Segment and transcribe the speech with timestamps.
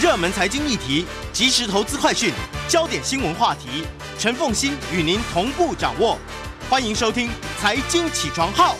[0.00, 2.32] 热门财经议题、即时投资快讯、
[2.66, 3.84] 焦点新闻话题，
[4.18, 6.16] 陈凤欣与您同步掌握。
[6.70, 7.28] 欢迎收听
[7.58, 8.74] 《财经起床号》。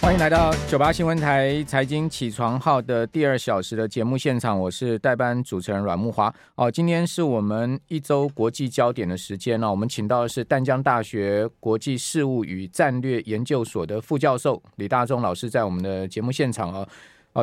[0.00, 6.32] 欢迎来到九八新闻台财经起床号的第二小时的节目现场，我是代班主持人阮木华。
[6.54, 9.68] 哦，今天是我们一周国际焦点的时间呢。
[9.68, 16.86] 我们请到的是淡江大学国际事务与战略研究所的副教授李大忠老师，在我们的节目现场啊。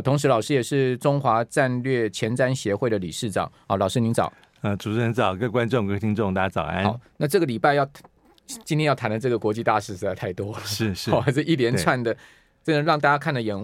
[0.01, 3.51] 同时老师也是中华战略前瞻协会的理事长。
[3.67, 4.31] 好，老师您早。
[4.61, 6.83] 呃，主持人早，各位观众、各位听众，大家早安。
[6.83, 7.87] 好，那这个礼拜要
[8.63, 12.15] 今天要谈的这个国际大事实在太多了，是是， 哦，还是一连串的。
[12.63, 13.55] 真的让大家看的眼，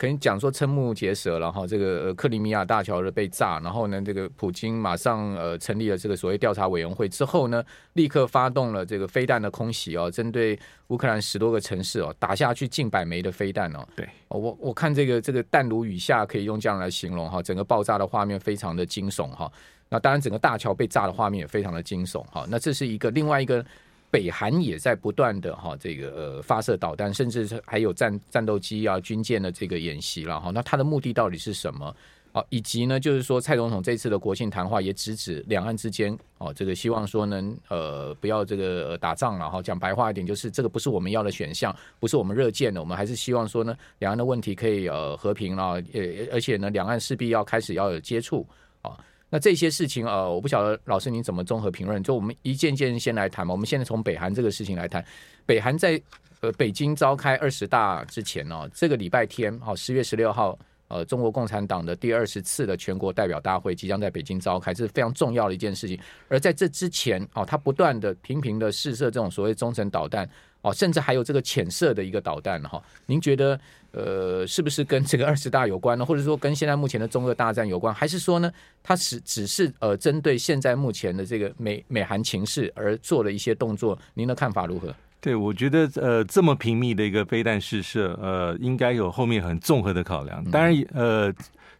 [0.00, 1.66] 可能讲说瞠目结舌了哈。
[1.66, 13.86] 这个呃克里米亚大桥的被炸，然后呢，这个普京马上呃成立了这个所谓调查委员会之后呢，立刻发动了这个飞弹的空袭哦，针对乌克兰十多个城市哦，打下去近百枚的飞弹哦。
[13.94, 17.42] 对，我我看这个这个弹如雨下，可以用这样来形容哈。
[17.42, 19.52] 整个爆炸的画面非常的惊悚哈。
[19.90, 22.46] 那当然，整个大桥被炸的画面也非常的惊悚哈。
[22.48, 23.62] 那这是一个另外一个。
[24.10, 30.50] 北韩也在不断的哈这个呃发射导弹，甚至是还有战战斗机啊军舰的这个演习了哈。
[30.50, 31.94] 那它的目的到底是什么？
[32.32, 39.60] 啊，以及呢，就是说蔡总统这次的国庆谈话也直指两岸之间哦，这个希望说能呃不要这个打仗了哈。
[39.60, 42.80] 讲白话一点，就是这个不是我们要的选项，不是我们热见的。
[42.80, 48.46] 我们还是希望说呢，两岸的问题可以呃和平了，呃而且呢，两岸势必要开始要有接触
[48.82, 48.96] 啊。
[49.30, 52.02] 那这些事情，呃，我不晓得老师您怎么综合评论？
[52.02, 53.52] 就我们一件件先来谈嘛。
[53.52, 55.04] 我们现在从北韩这个事情来谈。
[55.46, 56.00] 北韩在
[56.40, 60.58] 呃北京召开二十大之前呢，这个礼拜天，好，十月十六号，
[60.88, 65.98] 呃，中国共产党的第二十次的全国代表大会即将在北京召开，这是非常重要的一件事情。
[66.28, 70.28] 而在这之前，哦，他不断的频频的试射这种所谓中程导弹。
[70.62, 73.58] 哦，甚至还有这个潜射的一个导弹哈，您觉得
[73.92, 76.04] 呃是不是跟这个二十大有关呢？
[76.04, 77.94] 或者说跟现在目前的中俄大战有关？
[77.94, 78.52] 还是说呢，
[78.82, 83.98] 它是只是呃针对现在目前的这个美美韩情势而做了一些动作？
[84.14, 84.94] 您的看法如何？
[85.20, 90.44] 对，我觉得呃这么频密的一个飞弹试射，呃应该有后面很综合的考量。
[90.50, 91.32] 当然呃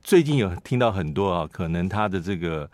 [0.03, 2.69] 最近有听到很多啊，可能他的这个。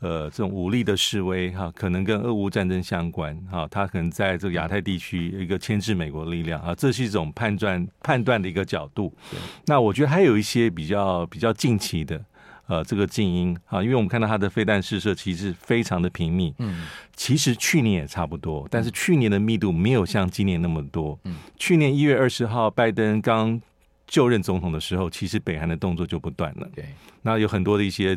[0.00, 9.12] 呃，这种武力的示威哈，可能跟俄乌战争相关哈，他可能在这个亚太地区一个牵制美国力量啊，这是一种判断判断的一个角度。
[9.66, 12.24] 那我觉得还有一些比较比较近期的
[12.68, 16.86] 呃这个静音啊，因为我们看到它的飞弹试射其实非常的频密，嗯，
[17.16, 21.18] 其实去年也差不多，但是去年的密度没有像今年那么多。
[21.24, 23.60] 嗯，去年一月二十号拜登刚
[24.06, 26.84] 就任总统的时候，其实北韩的动作就不断了，对，
[27.22, 28.16] 那有很多的一些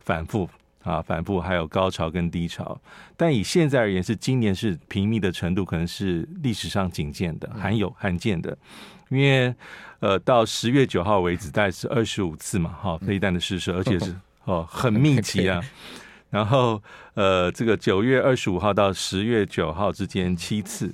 [0.00, 0.46] 反复。
[0.82, 2.80] 啊，反复还有高潮跟低潮，
[3.16, 8.56] 但以现在而言，是今年是频密的程度，可能是历史上仅见的、罕有、罕见的。
[9.08, 9.54] 因为
[10.00, 15.60] 呃，到十月九号为止，大概是二十五次嘛，哈，飞弹的试射，而且是 哦很密集啊。
[16.30, 16.82] 然后
[17.14, 20.92] 呃，这个九月二十五号到十月九号之间七次。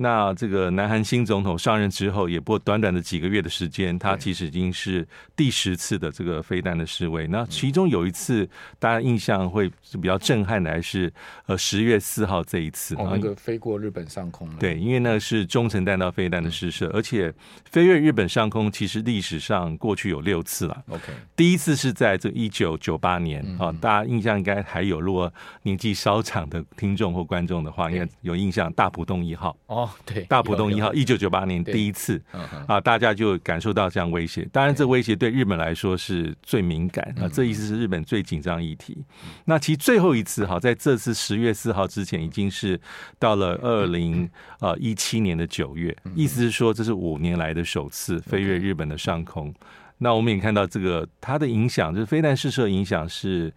[0.00, 7.26] 那这个南韩新总统上任之后，也不过短短的几个月的时间，他其实已经是第十次的这个飞弹的示威。
[7.26, 8.48] 那其中有一次，
[8.78, 11.12] 大家印象会是比较震撼的，还是
[11.46, 14.48] 呃十月四号这一次，哦，那个飞过日本上空。
[14.56, 20.84] 对，因为那是中程弹道飞弹的试射，而且飞越日本上空，其实历史上过去有六次了。
[20.90, 25.32] OK，第一次是在这一九九八年啊，大家印象应该还有，如果
[25.64, 29.87] 年纪稍长的听众或观众的话，应该有印象，大浦洞一号哦。
[30.04, 32.20] 对，大浦东一号，一九九八年第一次
[32.66, 34.48] 啊，大家就感受到这样威胁。
[34.52, 39.04] 当然，这威胁对日本来说是最敏感啊，这意思是日本最紧张议题。
[39.44, 42.80] 那其实最后一次哈，在这次十月四号之前，已经是
[43.18, 44.28] 到了二零
[44.60, 49.54] 呃一七年的九月，意思是说这是五年来的首次飞越日本的上空。
[49.98, 53.52] 那我们也看到这个它的影响，就是飞弹试射影响是，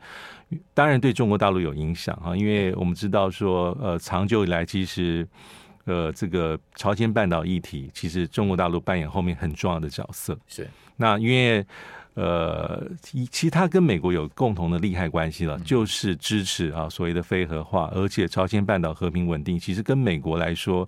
[0.73, 5.27] 当然对中国大陆有影响哈，因为我们知道说呃长久以来其实。
[5.85, 10.37] 呃，这个朝鲜半岛议题，其实中国大陆扮演后面很重要的角色。
[10.47, 11.65] 是，那因为
[12.13, 20.87] 呃，其实它跟美国有共同的利害关系了，就是支持啊所谓的非核化，而且朝鲜半岛和平稳定，其实跟美国来说，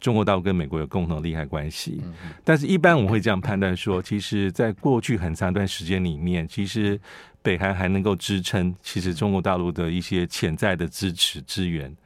[0.00, 2.02] 中国大陆跟美国有共同的利害关系。
[2.42, 7.00] 但是，一般我们会这样判断说，其实在过去很长一段时间里面，其实
[7.40, 11.96] 北韩还能够支撑，其实中国大陆的一些潜在的支持支援。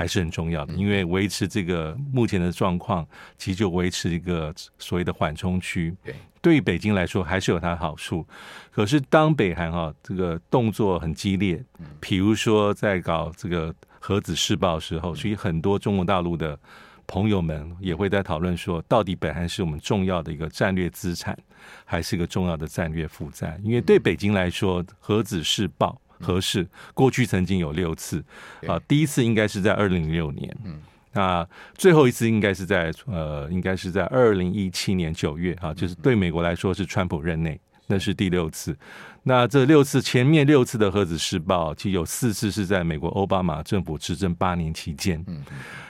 [0.00, 3.06] 还是很重要的，因为维持这个目前的状况，
[3.36, 5.94] 其实就维持一个所谓的缓冲区。
[6.02, 8.26] 对，对于北京来说，还是有它的好处。
[8.72, 11.62] 可是当北韩哈这个动作很激烈，
[12.00, 16.58] 比如说在搞这个核子试爆的时候，所以很多中国大陆的
[17.06, 21.38] 朋友们也会在讨论说，到底北韩是我们重要的一个战略资产，
[21.84, 23.60] 还是一个重要的战略负债？
[23.62, 28.22] 因为对北京来说，核子试爆核试过去曾经有六次
[28.66, 30.80] 啊，第一次应该是在二零零六年，嗯。
[31.12, 31.44] 那
[31.74, 38.76] 最后一次应该是在呃，应该是在二零一七年九月啊，就是对美国来说是川普任内，那是第六次。
[39.24, 45.20] 那这六次前面六次的核子试爆，其实有四次是在美国奥巴马政府执政八年期间。
[45.26, 45.42] 嗯。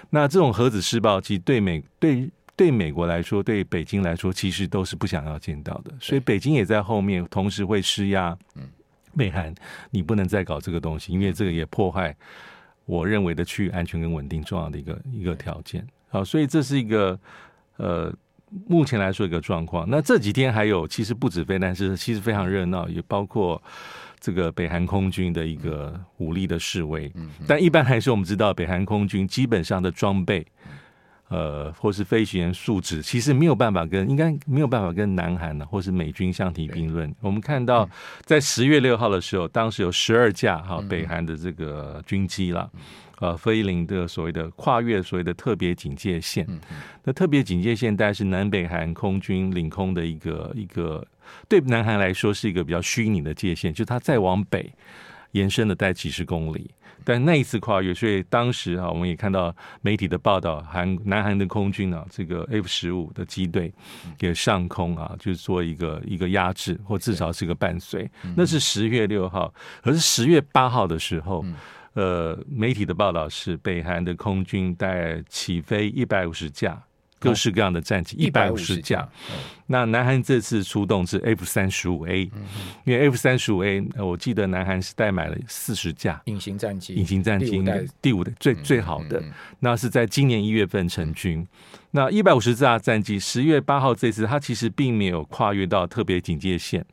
[0.09, 5.93] 那这种核子试爆，其实对美对对美国来说，对北京来说，其实都是不想要见到的。
[6.01, 8.37] 所以北京也在后面同时会施压，
[9.17, 9.55] 北韩
[9.91, 12.17] 你不能再搞这个东西，因为这个也破坏
[12.85, 15.87] 我认为的区域安全跟稳定重要的一个一个条件。
[16.09, 17.19] 好，所以这是一个
[17.77, 18.13] 呃。
[18.67, 23.63] 目前来说一个状况，那这几天还有其实不止飞弹是其实非常热闹，也包括
[24.19, 27.09] 这个北韩空军的一个武力的示威。
[27.47, 30.45] 但一般还是，我们知道北韩空军基本上的装备，
[31.31, 37.11] 呃，或是飞行员素质，其实没有办法跟应该没有办法跟南韩呢，或是美军相提并论。
[37.21, 37.89] 我们看到
[38.25, 42.71] 在十月六号的时候，当时有十二架哈北韩的这个军机了。
[43.21, 46.49] 呃，飞临的所谓的跨越所谓的特别警戒线，
[47.05, 51.07] 那特别警戒线大概是南北韩空军领空的一个一个，
[51.47, 54.73] 对南韩来说是一个比较虚拟的界限，就它再往北
[55.33, 56.71] 延伸了大概几十公里，
[57.05, 63.73] 但那一次跨越，所以当时啊，我们也看到媒体的报道，韩南韩的空军啊，这个 F 十五的机队
[64.21, 69.53] 也上空啊，就是做一个一个压制，或至少是个伴随，那是十月六号，
[69.83, 71.45] 可是十月八号的时候。
[71.95, 76.81] 呃，媒体的报道是北韩的空军大概起飞一百五十架，
[77.21, 79.09] 各式各样的战机一百五十架。
[79.67, 82.23] 那南韩这次出动是 F 三十五 A，
[82.85, 87.63] 因为 F 三十五 A，我记得南韩是代买了四十架隐形战机，隐形战机
[88.03, 89.23] 第五的最最好的，
[89.61, 91.47] 那是在今年一月份成军。
[91.93, 96.85] 那一百五十架战机，十月八号这次，它其实并没有跨越到特别警戒线，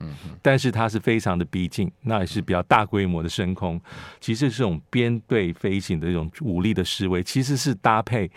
[0.43, 3.81] 但是它是非常的逼近，那也是比较大规模的升空。
[4.19, 8.29] 其实这种编队飞行的这种武力的示威，其实是搭配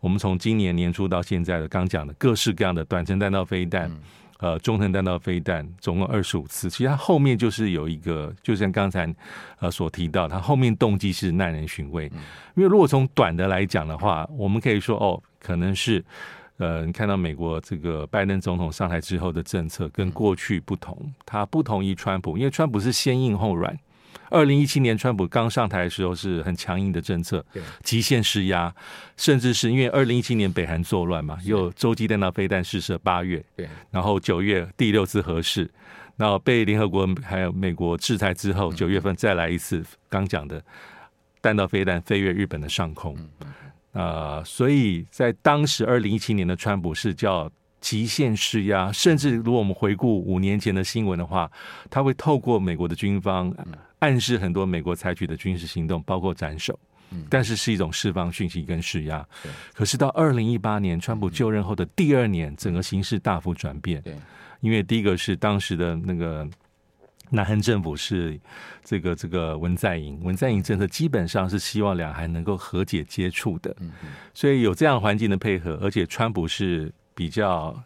[0.00, 3.90] 我们从今年年初到现在的刚讲的各式各样的短程弹道飞弹，
[4.38, 6.68] 呃，中程弹道飞弹，总共二十五次。
[6.68, 9.12] 其实它后面就是有一个，就像刚才
[9.60, 12.06] 呃所提到，它后面动机是耐人寻味。
[12.54, 15.22] 因为如果从短的来讲的话，我们可以说哦。
[15.38, 16.04] 可能是，
[16.56, 23.78] 呃，你看到美国这个拜登总统上台之后的政策跟过去不同，他不同于川普，因为川普是先硬后软。
[24.30, 27.44] 二零一七年川普刚上台的时候是很强硬的政策，
[27.82, 28.74] 极限施压，
[29.16, 33.44] 甚至是因为二零一七年北韩作乱嘛，又洲际弹道飞弹试射八月，
[33.90, 35.70] 然后九月第六次核试，
[36.16, 40.62] 然后被联合国还有美国制裁之后，九月份再来一次刚讲的
[41.40, 43.16] 弹道飞弹飞越日本的上空。
[43.92, 47.50] 呃，所以在当时二零一七年的川普是叫
[47.80, 51.50] 极限施压，甚至如果我们回顾五年前的新闻的话，
[51.88, 53.54] 他会透过美国的军方
[54.06, 56.78] 暗示很多美国采取的军事行动，包括斩首，
[57.28, 59.26] 但是是一种释放讯息跟施压。
[59.74, 64.00] 可是到二零一八年川普就任后的第二年，整个形势大幅转变。
[64.02, 64.14] 对
[64.60, 66.48] 因为第一个是当时的那个。
[67.28, 68.38] 南韩政府是
[68.84, 73.74] 这个这个文在寅，文在寅政策基本上是希望两韩能够和解接触的，
[74.32, 77.76] 所以有这样环境的配合，而且川普是比较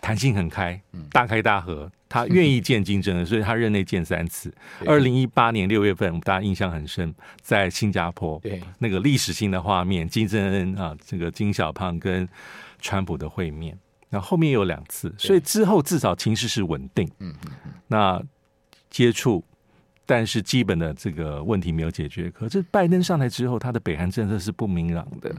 [0.00, 0.82] 弹性很开，
[1.12, 4.54] 大开大合，他愿意见金正恩，所以他任内见三次。
[4.86, 12.28] 二零一八年六月份，大家印象很深，在新加坡，对那个历史性的画面，金正恩啊，这个金小胖跟
[12.80, 13.76] 川普的会面。
[14.10, 17.04] 那后面有两次，所以之后至少情势是稳定。
[17.18, 17.72] 嗯嗯嗯。
[17.88, 18.22] 那
[18.90, 19.44] 接触，
[20.06, 22.30] 但是基本的这个问题没有解决。
[22.30, 25.34] 可是拜登上台之后，他的北韩政策是不明朗的。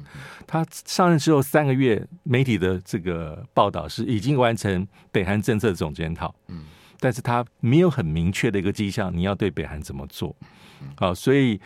[0.48, 6.34] 他上任之后三个月，媒体的这个报道是已经完成北韩政策总检讨。
[6.48, 6.64] 嗯。
[7.00, 10.36] 但是他没有很明确的一个迹象，你要对北韩怎么做？
[10.96, 11.60] 好，所以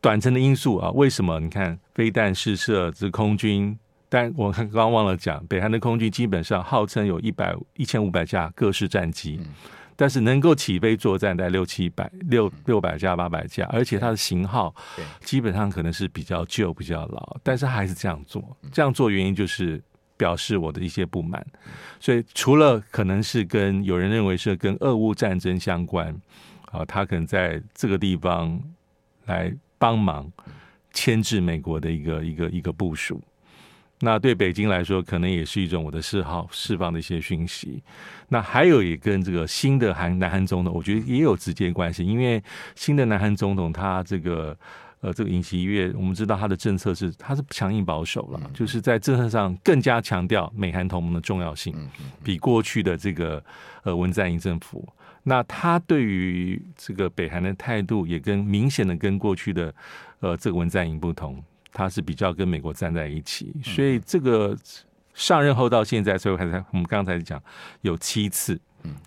[0.00, 1.38] 短程的因素啊，为什么？
[1.40, 3.78] 你看飞弹试射，这空军。
[4.08, 9.40] 但我刚刚忘了讲，北韩的空军基本上号称有一百一千五百架各式战机，
[9.96, 14.74] 但是能够起飞作战在六七百六六百架八百架，而且它的型号
[15.20, 18.56] 基本上可能是比较旧比较老，但是还是这样做。
[18.70, 19.82] 这样做原因就是
[20.16, 21.44] 表示我的一些不满，
[21.98, 26.14] 所以除了可能是跟有人认为是跟俄乌战争相关，
[26.70, 28.60] 啊，他可能在这个地方
[29.24, 30.30] 来帮忙
[30.92, 33.22] 牵制美国的一个一个一个部署。
[34.00, 37.82] 那对北京来说，可能也是一种我的嗜好，释放的一些讯息。
[38.28, 42.42] 那还有也跟这个新的韩南韩总统，我觉得也有直接关系，因为
[42.74, 44.56] 新的南韩总统他这个
[45.00, 51.74] 呃，这个尹锡悦，我们知道他的政策是，他是强硬保守了，就是在政策上更加强调美韩同盟的重要性，
[52.24, 53.42] 比过去的这个
[53.84, 54.86] 呃文在寅政府，
[55.22, 59.72] 那他对于这个北韩的态度也跟明显的跟过去的
[60.20, 61.42] 呃这个文在寅不同，
[61.76, 64.56] 他是比较跟美国站在一起，所以这个
[65.12, 67.42] 上任后到现在，所以还在我们刚才讲
[67.82, 68.58] 有七次。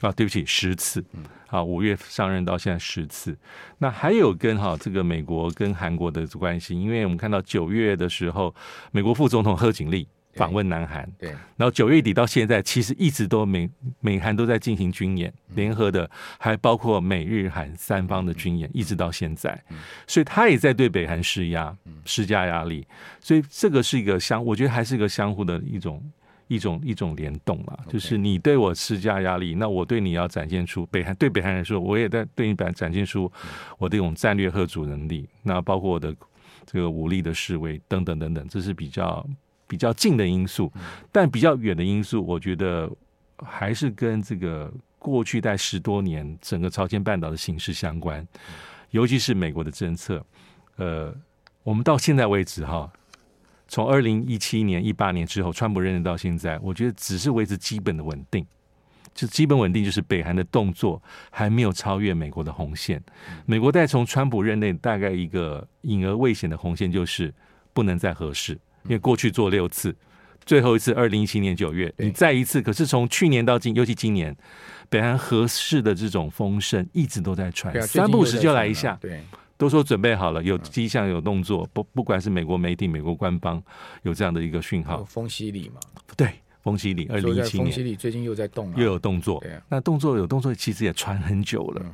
[0.01, 1.03] 啊，对不起，十次。
[1.47, 3.35] 啊，五月上任到现在十次。
[3.79, 8.53] 那还有跟哈这个美国跟韩国的关系，因为我们看到九月的时候，
[8.91, 11.29] 美国副总统贺锦丽访问南韩，对。
[11.57, 13.69] 然后九月底到现在，其实一直都美
[13.99, 19.61] 美韩都在进行军演，联合的，还包括美日韩三方的军演，一直到现在。
[20.07, 22.87] 所以他也在对北韩施压，施加压力。
[23.19, 26.03] 所以这个是一个相，我觉得还是一个相互的一种。
[26.51, 33.31] 一种一种联动嘛，就是你对我施加压力，那我对你要展现出北韩对北韩来说，我也在对你展展现出
[33.77, 36.11] 我这种战略和主能力，那包括我的
[36.65, 39.23] 这个武力的示威等等等等，这是比较
[39.69, 40.73] 比较近的因素，
[41.11, 42.89] 但比较远的因素，我觉得
[43.37, 48.27] 还是跟这个过去在十多年整个朝鲜半岛的形势相关，
[48.89, 50.25] 尤其是美国的政策，
[50.77, 51.15] 呃，
[51.61, 52.91] 我们到现在为止哈。
[53.67, 58.43] 从二零一七年、一八年之后，川普任任到现在，我觉得只是维持基本的稳定，
[59.13, 60.99] 就基本稳定，就是北韩的动作
[61.29, 62.99] 还没有超越美国的红线。
[63.45, 67.31] 美国在从川普任内大概一个隐而未显的红线，就是
[67.71, 69.95] 不能再核试，因为过去做六次，
[70.45, 74.35] 最后一次二零一七年九月，你再一次，可是从去年到今，尤其今年，
[74.89, 79.21] 北韩合适的这种风声一直都在传，三不时就来一下，对。
[79.57, 83.61] 都说准备好了，有迹象，有动作，不不管是美国媒体、美国官方
[84.03, 85.03] 有这样的一个讯号。
[85.03, 85.81] 风洗礼嘛，
[86.15, 86.29] 对，
[86.69, 89.43] 丰溪里，二零一七年，丰溪里最近又在动，又有动作。
[89.67, 91.85] 那动作有动作，其实也传很久了。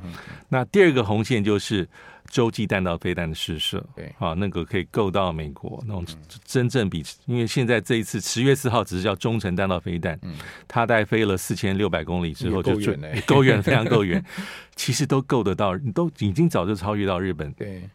[0.48, 1.88] 那第二个红线就是。
[2.28, 4.12] 洲际弹道飞弹的试射，对。
[4.18, 6.04] 啊，那个可以够到美国那种
[6.44, 10.34] 真正比，因为现在这一次十月四号只是叫中程弹道飞弹，嗯，
[10.66, 14.20] 它大概飞了四千六百公里之后就够远了，够远，非常够远，
[14.74, 17.88] 其实都够得到，都已经早就超越到日本，对。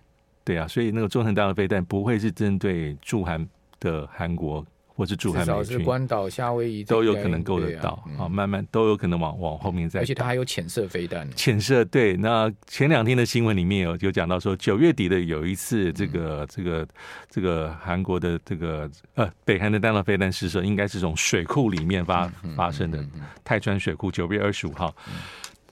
[0.45, 3.45] 对啊，所以那个中程弹道飞弹不会是针对驻韩
[3.81, 4.65] 的韩国。
[5.01, 7.89] 或是驻韩美军，至少是关岛、夏威夷都有可能够得到
[8.20, 10.00] 啊、嗯，慢慢都有可能往往后面再。
[10.00, 11.27] 而且它还有潜射飞弹。
[11.36, 16.88] 潜射对，那前两天的新闻里面有有讲到说，九月底的有一次这个、嗯、这个
[17.31, 23.03] 这个韩国的这个呃北韩的弹道飞弹试射，应该是从水库里面发发生的
[23.43, 24.12] 泰川水库。
[24.12, 24.93] 九月二十五号，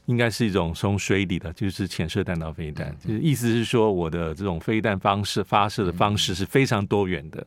[0.10, 2.94] 应该是一种从水底的，就是潜射弹道飞弹。
[3.00, 7.46] 就是意思是说，我的这种飞弹方式发射的方式是非常多元的。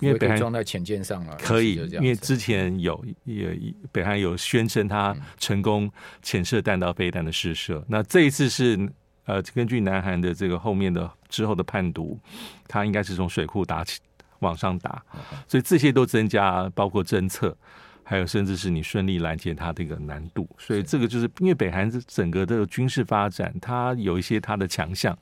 [0.00, 3.58] 因为北韩装在潜舰上了，可以，因为之前有也
[3.90, 5.90] 北韩有宣称他成功
[6.22, 8.78] 潜射弹道飞弹的试射，那这一次是
[9.24, 12.18] 呃根据南韩的这个后面的之后的判读，
[12.68, 14.00] 他应该是从水库打起
[14.38, 15.02] 往上打，
[15.46, 17.54] 所以这些都增加包括侦测，
[18.04, 25.16] 还有甚至是你顺利拦截它的一个难度，所以这个就是因为北韩整个的军事发展，它有一些它的强项。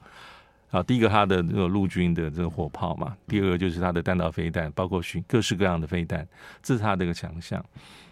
[0.72, 6.26] 啊，第一个它的那个陆军的这个火炮嘛，第二个就是它的弹道飞弹，包括各式各样的飞弹，
[6.62, 7.62] 这是它的一个强项。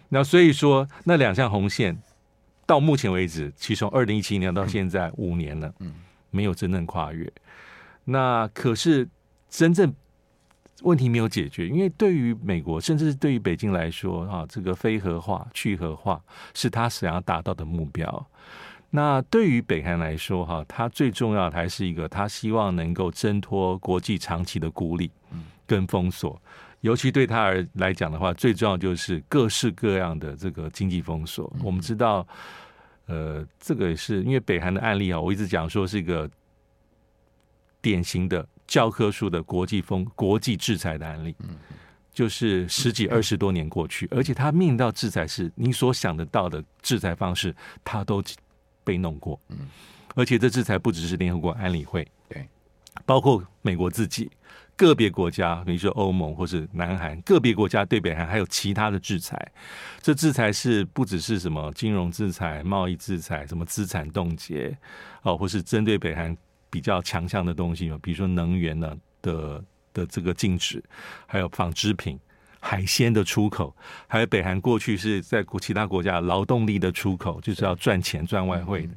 [0.09, 1.97] 那所以说，那两项红线
[2.67, 5.91] 到目前为止，其实从二零一七年到现在五年了，嗯，
[6.29, 7.27] 没有真正跨越。
[8.05, 9.09] 那可是
[9.49, 9.91] 真正
[10.81, 16.21] 问题没有解决，因为对于美国，甚至是对于北京来说，啊，这个非核化、去核化
[16.53, 18.27] 是他想要达到的目标。
[18.89, 25.09] 那对于北韩来说，哈，他最重要的还是一个，他希望能够挣脱国际长期的孤立
[25.65, 26.41] 跟封锁，
[26.81, 31.51] 尤其对他而来讲的话，最重要就是各式各样的这个经济封锁。
[31.63, 32.27] 我们知道，
[33.05, 36.29] 呃，这个也是因为北韩的案例啊，我一直讲说是一个
[37.81, 41.35] 典型的教科书的国际风、国际制裁的案例，
[42.13, 48.23] 就是十几二十多年过去，而且他面临到制裁是你所想得到的制裁方式，他都。
[48.83, 49.69] 被弄过，嗯，
[50.15, 52.49] 而且这制裁不只是联合国安理会，对，
[53.05, 54.27] 包括美国自己
[54.75, 59.39] 个别国家，比如说欧盟或是南韩个别国家对北韩还有其他的制裁。
[60.01, 64.75] 这制裁是不只是什么金融制裁、贸易制裁，什么资产冻结
[65.21, 66.35] 哦，或是针对北韩
[66.71, 69.63] 比较强项的东西嘛，比如说能源呢的
[69.93, 70.83] 的这个禁止，
[71.27, 72.19] 还有纺织品。
[72.63, 73.75] 海鲜的出口，
[74.05, 78.93] 还有北韩过去是在国其他国家劳动力的出口，就是要赚钱赚外汇的，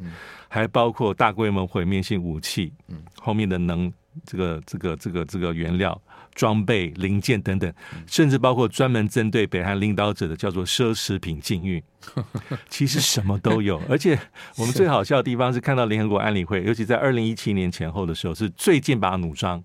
[0.49, 2.71] 还包括大规模毁灭性武器，
[3.19, 3.91] 后面的能
[4.27, 5.99] 这个这个这个这个原料、
[6.35, 7.73] 装备、零件等等，
[8.07, 11.83] 甚至包括专门针对北韩领导者的叫做奢侈品禁运，
[12.69, 13.81] 其实什么都有。
[13.89, 14.19] 而且
[14.57, 19.63] 我们最好笑的地方是看到联合国安理会，尤其在二零一七年前后的时候，是最剑拔弩张。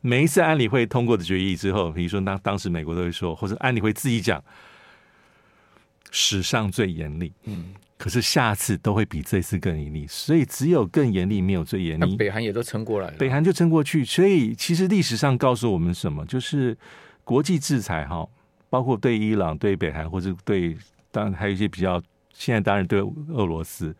[0.00, 4.42] 每一次安理会通过的决议之后，比如说当当时美国都会说，或者安理会自己讲，
[6.10, 7.32] 史上最严厉。
[7.44, 7.74] 嗯。
[8.04, 12.16] 可是下次都会比这次更严厉，所以只有更严厉，没有最严厉。
[12.16, 14.04] 北韩也都撑过来了，北韩就撑过去。
[14.04, 16.22] 所以其实历史上告诉我们什么？
[16.26, 16.76] 就是
[17.24, 18.28] 国际制裁哈，
[18.68, 20.76] 包括对伊朗、对北韩，或者对
[21.10, 21.98] 当然还有一些比较，
[22.34, 23.96] 现在当然对俄罗斯，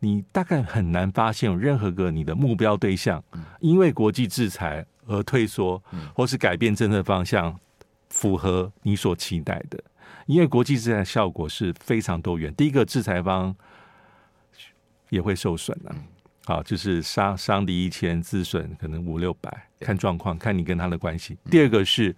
[0.00, 3.22] 你大概很难发现有任何个你的目标对象
[3.60, 5.82] 因为国际制裁而退缩，
[6.14, 7.60] 或是改变政策方向，
[8.08, 9.78] 符合你所期待的。
[10.26, 13.54] 因为国际制裁效果是非常多元，第一个制裁方
[15.10, 15.94] 也会受损的，
[16.44, 21.36] 好，就是伤伤敌一千，自损可能五六百，看状况，看你跟他的关系。
[21.50, 22.14] 第二个是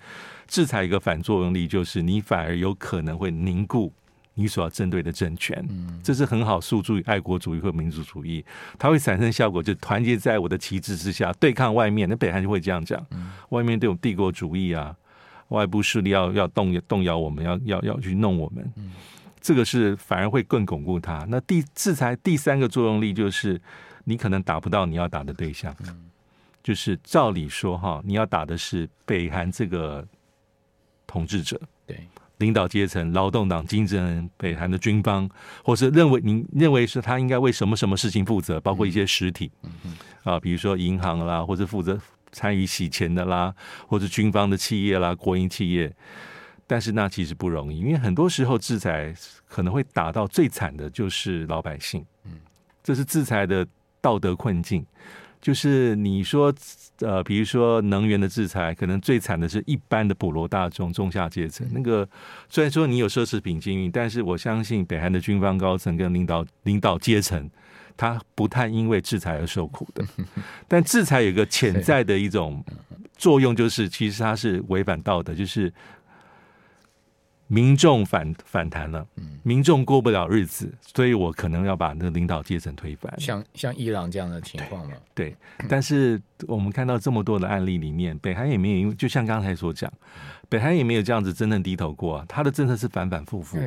[0.46, 3.92] 制裁一个反作用力，就是你反而有可能会凝固
[4.34, 5.66] 你所要针对的政权，
[6.02, 8.44] 这是很好诉诸于爱国主义或民族主义，
[8.78, 12.08] 它会产生效果，就团结在我的旗帜之下对抗外面。
[12.08, 13.04] 那北韩就会这样讲，
[13.48, 14.96] 外面都有帝国主义啊。
[15.48, 18.72] 外部势力要要动动摇我们，要要要去弄我们，
[19.40, 21.24] 这个是反而会更巩固它。
[21.28, 23.60] 那第制裁第三个作用力就是，
[24.04, 25.74] 你可能打不到你要打的对象，
[26.62, 30.06] 就是照理说哈，你要打的是北韩这个
[31.06, 31.96] 统治者，对。
[32.38, 35.26] 领导阶层、劳动党、金正恩、北韩的军方，
[35.64, 39.50] 或是认为您认为是他应该为什么什么事情负责，包括一些实体。
[40.22, 41.98] 啊，比如说银行啦，或者负责。
[42.36, 43.54] 参与洗钱的啦，
[43.88, 45.90] 或者军方的企业啦、国营企业，
[46.66, 49.14] 但是那其实不容易，因为很多时候制裁
[49.48, 52.04] 可能会打到最惨的就是老百姓。
[52.26, 52.32] 嗯，
[52.84, 53.66] 这是制裁的
[54.02, 54.84] 道德困境。
[55.40, 56.52] 就是你说，
[56.98, 61.66] 呃，比如说能源的制裁，可能最惨的是一般的普罗大众、中下阶层。
[61.72, 62.06] 那个
[62.48, 67.48] 虽然说你有奢侈品经营，但是我相信北韩的军方高层跟领导领导阶层。
[67.96, 70.04] 他不太因为制裁而受苦的，
[70.68, 72.64] 但制裁有个潜在的一种
[73.16, 75.72] 作用，就是其实它是违反道德，就是
[77.48, 79.06] 民众反反弹了，
[79.42, 84.96] 民众过不了日子，所以我可能要把那个领导阶层推翻，像像伊朗这样的情况嘛。
[85.14, 85.36] 对，
[85.68, 89.90] 但是我们看到这么多的案例里面，北韩也没有，因为就像刚才所讲，
[90.48, 93.58] 北韩也没有这样子真正低头过啊，他的政策是反反复复。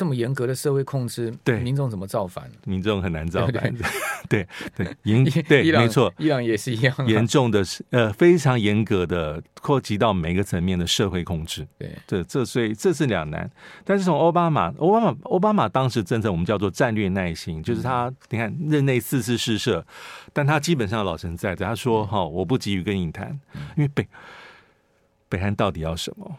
[0.00, 2.50] 这么严格的社会控制，对民众怎么造反？
[2.64, 3.76] 民众很难造反。
[4.30, 11.68] 对对严对没错，伊朗也是一样，严重的是呃非常严格的扩及到每个层面的社会控制。
[11.76, 13.50] 对，这这所以这是两难。
[13.84, 19.84] 但是从奥巴马，奥巴马奥巴马当时政策我们叫做战略耐心，就是他你看任内四次试射，
[20.32, 23.38] 但他基本上老神在在，他说哈我不急于跟你谈，
[23.76, 24.08] 因为北
[25.28, 26.38] 北韩到底要什么？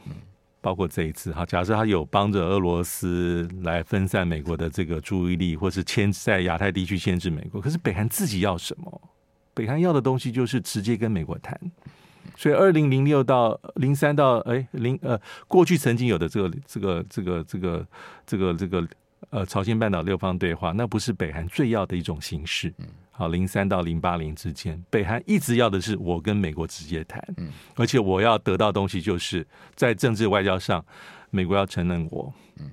[0.62, 9.02] 包括这一次哈，假设他有帮着俄罗斯来分散美国的这个注意力，或是牵在亚太地区牵制美国，可是北韩自己要什么？
[9.54, 11.60] 北韩要的东西就是直接跟美国谈。
[12.38, 17.88] 所以二零零六到零三到哎零呃，过去曾经有的这个这个这个这个
[18.26, 18.88] 这个这个
[19.32, 22.74] 呃朝鲜半岛六方对话，那不是北韩最要的一种形式。
[23.22, 30.84] 好，零三到零八零之间，北韩一直要的是我跟美国直接谈，嗯，而且我要得到东西就是在政治外交上，
[31.30, 32.72] 美国要承认我，嗯，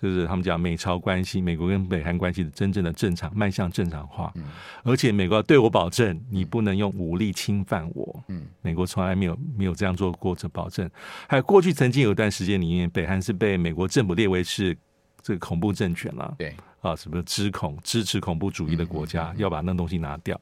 [0.00, 4.44] 就是他们讲美朝关系，美国跟北韩关系的真正的正常迈向正常化，嗯，
[4.84, 10.90] 而且美国要对我保证，你不能用武力侵犯我，嗯，美国从来没有没有这样做过这保证，
[11.28, 14.74] 还有过去曾经有一段时间里面，北韩是被美国政府列为是
[15.22, 16.54] 这个恐怖政权了，对。
[16.80, 20.40] 啊，什么支恐支持恐怖主义的国家，要把那东西拿掉。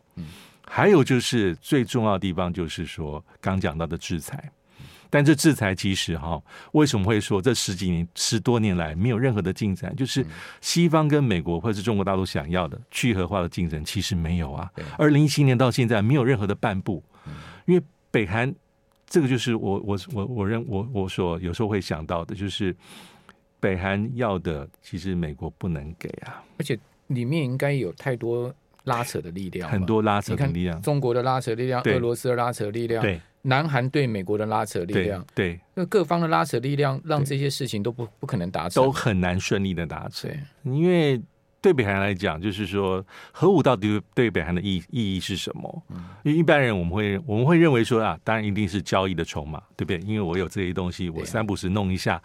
[0.65, 4.49] 还有就是最重要的地方，就是说刚讲到的制裁。
[5.11, 6.41] 但这制裁其实哈，
[6.75, 9.93] 为什么会说这十几年十多年来没有任何的进展？
[9.97, 10.25] 就是
[10.61, 14.71] 西方跟美国或者是中国大陆想要的去核化的进程，其实没有啊。
[14.97, 17.03] 二零一七年到现在没有任何的半步，
[17.67, 18.55] 因为北韩
[19.09, 22.77] 这个就是我我我我认我我所有时候会想到的，就是。
[23.61, 40.31] 北韩要的，其实美国不能给啊，而且里面应该有太多拉扯的力量，很多拉扯的力量，中国的拉扯力量，俄罗斯的拉扯力量，对，南韩对美国的拉扯力量，对，那各方的拉扯力量，让这些事情都不不可能达成，都很难顺利的达成，
[40.65, 41.21] 因为。
[41.69, 45.83] 对北韩来讲，就是说核武到底对北韩的意意义是什么？
[46.23, 49.99] 因为一般人我们会我们会认为说啊，当然一定是交易的筹码，对不对？
[50.09, 52.21] 因为我有这些东西，我三不时弄一下，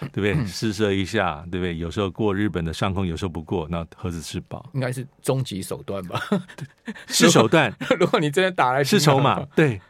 [0.00, 0.34] 对不对？
[0.46, 1.74] 试射一下，对不对？
[1.78, 6.20] 有时候过日本的上空，有时候不过，那核子吃饱，应该是终极手段吧？
[7.08, 7.74] 是手段。
[7.98, 9.80] 如果你真的打来，是筹码，对。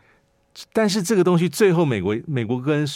[0.71, 2.87] 但是这个东西最后，美国美国跟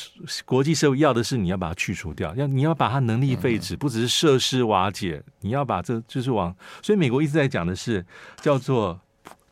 [0.45, 6.55] 国际社会要的是你要把它去除掉，要你要把它能力废止，不只是设施瓦解，你要把这就是往。
[6.83, 8.05] 所以美国一直在讲的是
[8.43, 9.01] 叫做，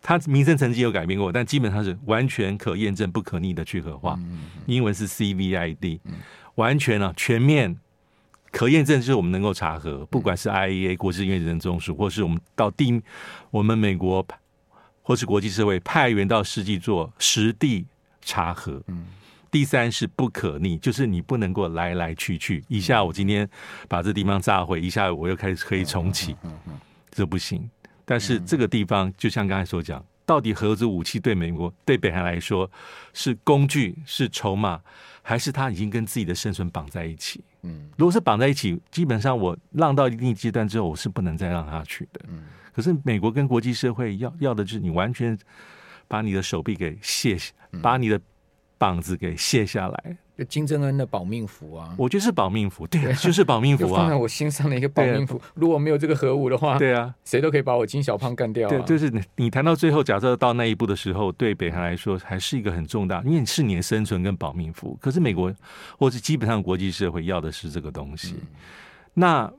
[0.03, 4.19] 它名称曾经有改变过，但基本上是完全可验证、不可逆的去核化，
[4.67, 6.01] 英文是 CVID，
[6.57, 7.75] 完全啊全面
[8.51, 13.03] 可验证，就是我们能够查核，不管是 IAEA 国际原子能中署，或是我们到地
[13.51, 14.27] 我们美国
[15.01, 17.87] 或是国际社会派员到实际做实地。
[18.25, 19.07] 查核，嗯，
[19.51, 23.49] 第三是不可逆，就是你不能够来来去去，一下我今天
[23.89, 27.69] 把这地方炸毁，一下我又开始可以重启，嗯嗯，这不行。
[28.05, 32.71] 但是这个地方就像刚才所讲，到底核子武器对美国对北韩来说
[33.13, 34.81] 是工具是筹码，
[35.23, 37.45] 还是它已经跟自己的生存绑在一起？
[37.63, 42.21] 嗯，如果是绑在一起，基本上我让到一定阶段之后，我是不能再让它去的。
[42.29, 42.43] 嗯，
[42.75, 45.39] 可是美国跟国际社会要要的就是你完全。
[46.09, 48.21] 把你的手臂给卸下，把你的
[48.79, 50.17] 膀子给卸下来。
[50.37, 55.39] 就金正恩的保命符啊，我觉得是保命符，对，对啊、就是保命符啊，放在我心上的一个保命符。
[55.39, 58.71] 啊、如果没有这个核武的话，对啊，谁都可以把我金小胖干掉、啊。
[58.71, 64.99] 对，就是你，你谈到最后，假设到那一步的时候，对北韩来说还是一个很重大，因为你是你的生存跟保命符。
[65.01, 65.55] 可是美国
[65.97, 68.49] 或是基本上国际社会要的是这个东西，嗯、
[69.15, 69.53] 那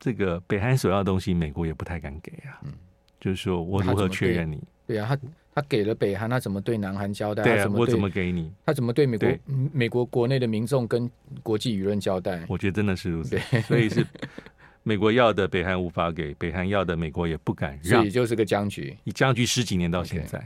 [0.00, 2.58] 这个北韩所要的东西，美国也不太敢给啊。
[2.64, 2.72] 嗯，
[3.20, 4.60] 就是说我如何确认你？
[4.86, 5.18] 对啊，他
[5.54, 7.42] 他给了北韩，他怎么对南韩交代？
[7.42, 8.52] 对啊，我怎么给你？
[8.64, 9.40] 他怎么对美国对
[9.72, 11.10] 美国国内的民众跟
[11.42, 12.44] 国际舆论交代？
[12.48, 13.30] 我觉得真的是如此。
[13.30, 14.06] 对，所以是
[14.82, 18.00] 美国要的，北韩无法给；北韩要的，美国也不敢让。
[18.00, 20.38] 所以就是个僵局，你僵局十几年到现在。
[20.38, 20.44] Okay.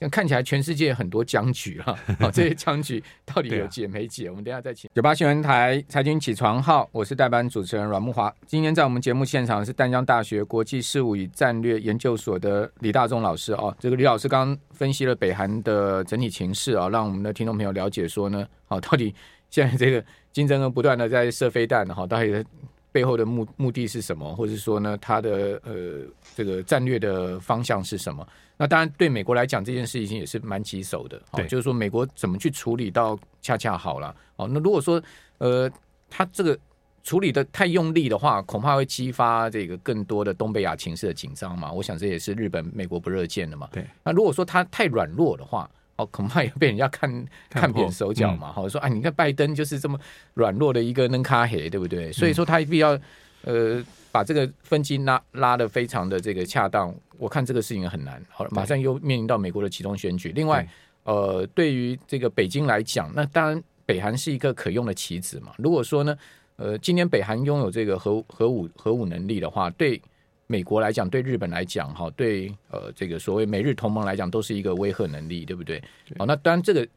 [0.00, 4.30] 像看起来全世界很多僵局哈，好， 这些僵局到底有解没解？
[4.30, 8.32] 我们等下再请九八新闻台财经起床号，我是代班主持人阮慕华。
[8.46, 13.74] 今天在我们节目现场是淡江大学国际事务与战略研究所的李大中老师哦。
[13.80, 19.12] 这个李老师刚刚分析了北韩的整体情势啊，让我们的听众朋友了解说呢，好，到底
[19.50, 22.44] 现在这个金正恩不断的在射飞弹哈，到底
[22.92, 26.06] 背后的目目的是什么，或者说呢，他的呃
[26.36, 28.24] 这个战略的方向是什么？
[28.58, 31.22] 那当然，对美国来讲，这件事情也是蛮棘手的。
[31.32, 34.14] 对，就是说美国怎么去处理到恰恰好了。
[34.34, 35.00] 哦，那如果说
[35.38, 35.70] 呃，
[36.10, 36.58] 他这个
[37.04, 41.72] 处理的太用力的话，恐怕会激发这个更多的东北亚情势的紧张嘛。
[41.72, 43.68] 我想这也是日本、美国不乐见的嘛。
[43.72, 43.86] 对。
[44.02, 48.52] 那如果说他太软弱的话，哦，恐怕也被人家看 看扁手脚嘛。
[48.52, 49.98] 好、嗯，说啊，你看拜登就是这么
[50.34, 52.12] 软弱的一个能卡黑，对不对？
[52.12, 52.98] 所以说他必要
[53.48, 53.84] 呃。
[54.10, 58.20] 把这个分机拉拉的非常的这个恰当，我看这个事情很难。
[58.30, 60.32] 好了，马上又面临到美国的其中选举。
[60.34, 60.66] 另外，
[61.04, 65.52] 呃，对于这个北京来讲，那当然北韩是一个可用的棋子嘛。
[65.58, 66.16] 如果说呢，
[66.56, 70.00] 呃，今天北韩拥有这个核核武核武能力的话，对
[70.46, 75.80] 美国来讲，对日本来讲，哈，对呃这个所谓美日同盟来讲，都是一个威慑能力，对不对？
[76.18, 76.88] 好，那当然这个。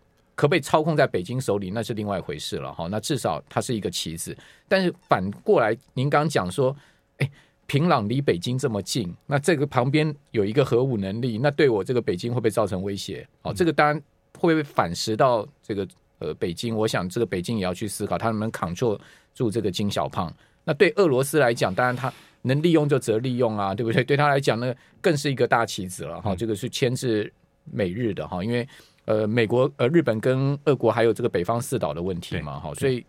[0.41, 2.87] 可被操控在北京手里，那是另外一回事了哈。
[2.89, 4.35] 那至少它是一个棋子，
[4.67, 6.75] 但是反过来，您刚刚讲说，
[7.17, 7.31] 哎，
[7.67, 13.23] 平壤离北京这么近，那这个旁边有一个核武能力，那对我这个北京会不会造成威胁？
[13.43, 13.95] 哦，这个当然
[14.39, 16.75] 会不会反噬到这个呃北京？
[16.75, 18.99] 我想这个北京也要去思考，他能不能 control
[19.35, 20.35] 住这个金小胖？
[20.63, 24.03] 那对俄罗斯来讲，当然他能利用就则利用啊，对不对？
[24.03, 26.35] 对他来讲呢，更是一个大棋子了哈。
[26.35, 27.31] 这个是牵制
[27.65, 28.67] 美日的哈，因为。
[29.11, 33.05] 呃，美国、呃，日本跟俄国还有这个北方四岛的问题嘛，哈，所以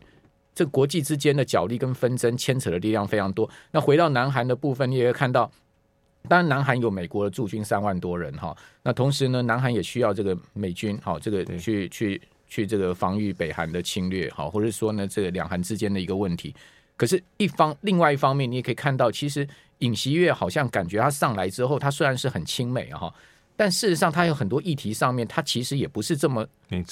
[0.53, 3.49] 这国际之间的角力跟纷争牵扯的力量非常多。
[3.71, 5.49] 那回到南韩的部分，你也会看到，
[6.29, 16.53] 当然南韩有美国的驻军三万多人哈，那同时呢，南韩也需要这个美军，哈，这个去去去这个防御北韩的侵略，哈，或者说呢，这个两韩之间的一个问题。
[16.97, 19.47] 可是，一方另外一方面，你也可以看到，其实
[19.79, 23.15] 尹锡悦好像感觉他上来之后，他虽然是很亲美哈。
[23.57, 26.45] 但事实上，他有很多议题上面，他其实也不是这么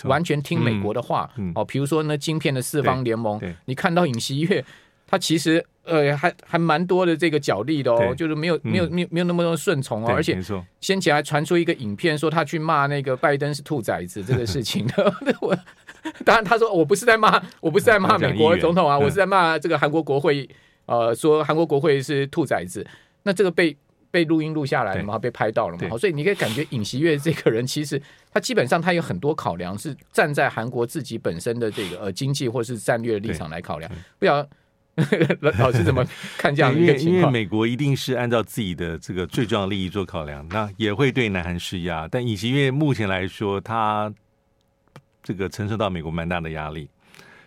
[0.05, 1.29] 完全听美国的话。
[1.37, 4.65] 嗯嗯、哦，比如说呢，晶片的四方联盟，你看到尹锡悦，
[5.07, 10.13] 他其实呃还还蛮多的这个角力的哦，就是没有、嗯、没有没有没有那么多顺从哦。
[10.15, 10.39] 而且
[10.81, 15.13] 先前还传出一个影片，说他去骂那个拜登是兔崽子这个事情的。
[15.41, 15.57] 我
[16.25, 20.49] 当然他说我不是在骂，我不是在骂美国总统啊，我是在骂这个韩国国会，
[20.87, 22.87] 呃，说韩国国会是兔崽子。
[23.23, 23.77] 那这个被。
[24.11, 25.19] 被录音录下来了嘛？
[25.19, 25.97] 被拍到了嘛？
[25.97, 28.01] 所以你可以感觉尹锡悦这个人，其实
[28.33, 33.91] 他基本上他有很多考量，是站在韩国自己本身的这个呃经济或是战略立场来考量。
[34.19, 34.49] 不晓得
[35.59, 36.05] 老师怎么
[36.37, 37.17] 看这样一个情况？
[37.19, 42.09] 因为美国一定是按照自己的这个最重要的利益做考量，那也会对南韩施压。
[42.11, 44.13] 但尹锡悦目前来说，他
[45.23, 46.91] 这个承受到美国蛮大的压力，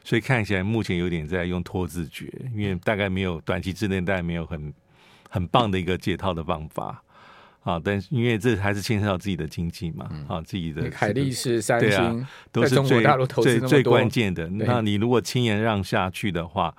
[0.04, 4.74] 所以看起来目前有点在用拖字诀，因为大概没有短期之内，大概没有很。
[5.34, 7.04] 很棒的一个解套的方法，
[7.64, 13.04] 啊，但是因为这还是牵涉到自己的经济嘛，啊，自己的海力士、三星、啊、都是最
[13.42, 14.48] 最最关键的。
[14.50, 16.72] 那你如果轻言让下去的话，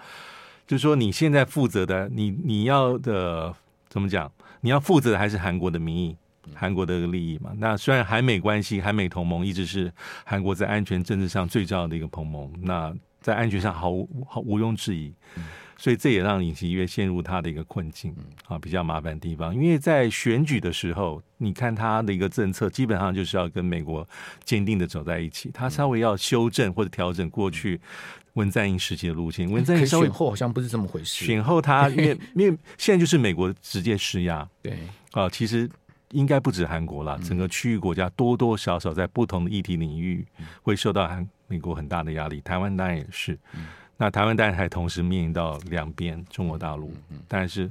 [0.69, 3.53] 就是说你现在负责的，你你要的
[3.89, 4.31] 怎么讲？
[4.61, 6.17] 你要负责的还是韩国的民意。
[6.55, 9.91] 韩国的利益嘛，那虽然韩美关系、韩美同盟一直是
[10.27, 15.11] 韩国在安全政治上最重要的一个同盟，那在安全上毫无毫毋庸置疑，
[15.77, 18.15] 所以这也让尹锡悦陷入他的一个困境
[18.47, 19.55] 啊，比较麻烦的地方。
[19.55, 24.07] 因为在选举的时候，你看他的一个政策，基本上就是要跟美国
[24.45, 27.81] 坚定的走在一起，他稍微要修正或者调整过去
[28.35, 29.51] 文在寅时期的路线。
[29.51, 34.79] 文在寅选后好像不是这么回事，选后他因为 因为现在就是美国直接施压，对
[35.13, 35.71] 啊，其实。
[36.11, 40.25] 应该不止韩国了，整个区域国家多多少少在不同的议题领域
[40.63, 42.41] 会受到韩美国很大的压力。
[42.43, 43.37] 台湾当然也是，
[43.97, 46.93] 那台湾当然还同时面临到两边中国大陆，
[47.29, 47.71] 但是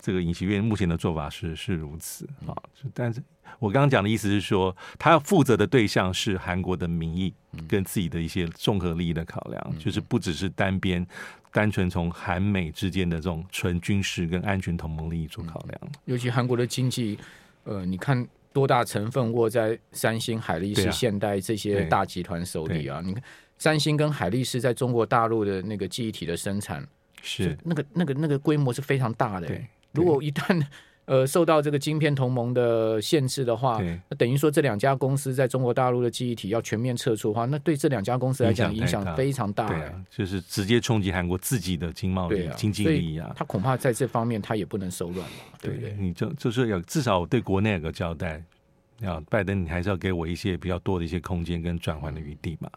[0.00, 2.54] 这个尹锡悦目前的做法是是如此啊。
[2.94, 3.22] 但是
[3.58, 7.32] 我刚刚讲的意思是说，他要负责的对象是韩国的民意
[7.66, 11.06] 跟自己的一些综合利益的考量，就是不只是单边
[11.52, 15.80] 单纯从韩美之间的这种纯军事跟安全同盟利益做考量。
[16.04, 17.18] 尤其韩国的经济。
[17.64, 23.02] 呃，你看多大成分握在三星、海力士、现代这些大集团手里啊？
[23.04, 23.22] 你看
[23.58, 26.86] 三星跟海力士在中国大陆的那个记忆体的生产
[27.22, 29.48] 是那个、那个、那个规模是非常大的。
[29.92, 30.64] 如果一旦
[31.08, 43.32] 呃，受到这个晶片同盟的限制的话，那等于说这两家公司在中国大陆的记忆体要全面撤出的话，那对这两家公司来讲影响非常大，对啊，就是直接冲击韩国自己的经贸利益、经济利益啊。
[43.34, 45.96] 他恐怕在这方面他也不能手软嘛，对不对？
[45.98, 48.44] 你就就是要至少对国内有个交代，
[49.02, 52.68] 啊拜登，你还是要给我一些比较多的一些空间跟转换的余地嘛。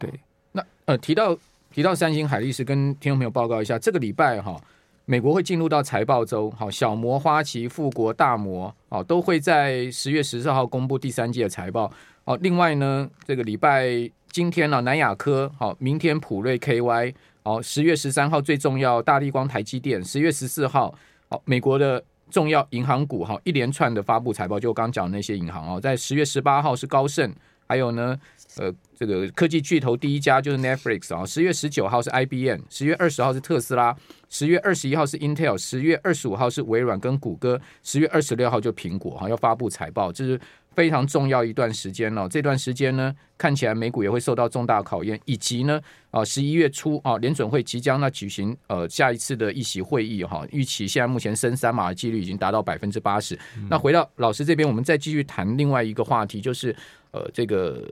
[0.00, 0.10] 对，
[0.50, 1.38] 那呃，提到
[1.72, 4.60] 提到三星、海力士，跟听众朋友报告一下，这个礼拜哈。
[5.06, 11.90] 美国会进入到财报周，好，小摩、花旗、富国、大摩，哦，都会在十月十四号公布第三季的财报。
[12.24, 13.88] 哦，另外呢，这个礼拜
[14.30, 20.94] 今天呢，南亚科，好，明天普瑞 KY，哦，十月十三号最重要，大立光、台积电，十月十四号，
[21.28, 27.34] 好，美国的重要银行股，哈，一连串的发布财报，就我刚讲的那些银行哦，在十月十八号是高盛，
[27.70, 28.18] 还有呢。
[28.56, 33.96] 呃，这个科技巨头第一家就是 Netflix 啊，十月十九号是 IBM，十月二十号是特斯拉，
[34.28, 40.38] 十月二十一号是 Intel，十月二十五号是微软跟谷歌，十月二十六号就苹果哈要发布财报，这是
[40.80, 42.26] 非常重要一段时间了。
[42.26, 45.78] 这段时间呢，看起来美股也会受到重大考验，以及呢，
[46.10, 53.38] 啊十一月初啊联准会即将呢举行呃下一次的议席会议哈，预期现在目前升三码的几率已经达到百分之八十。
[53.68, 56.74] 那回到老师这边，我们再继续谈另外一个话题，就是
[57.10, 57.86] 呃这个。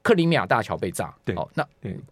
[0.00, 1.66] 克里米亚大桥被炸，对，哦，那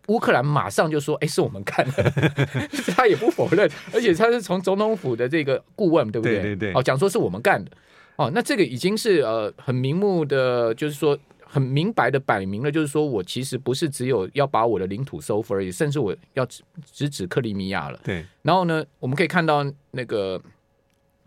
[0.08, 2.12] 乌克兰马上就说：“哎，是我们干的。
[2.94, 6.42] ”他也不否认，而且他是从总统府的这个顾问，对不对？
[6.42, 7.70] 对对对，哦，讲说是我们干的。
[8.16, 18.00] 哦，那这个已经是呃很明目的，就是说很明白的摆明了，就是说我其实不是只有要把我的领土收复而已，甚至我要直直指克里米亚了。
[18.02, 20.40] 对，然后呢，我们可以看到那个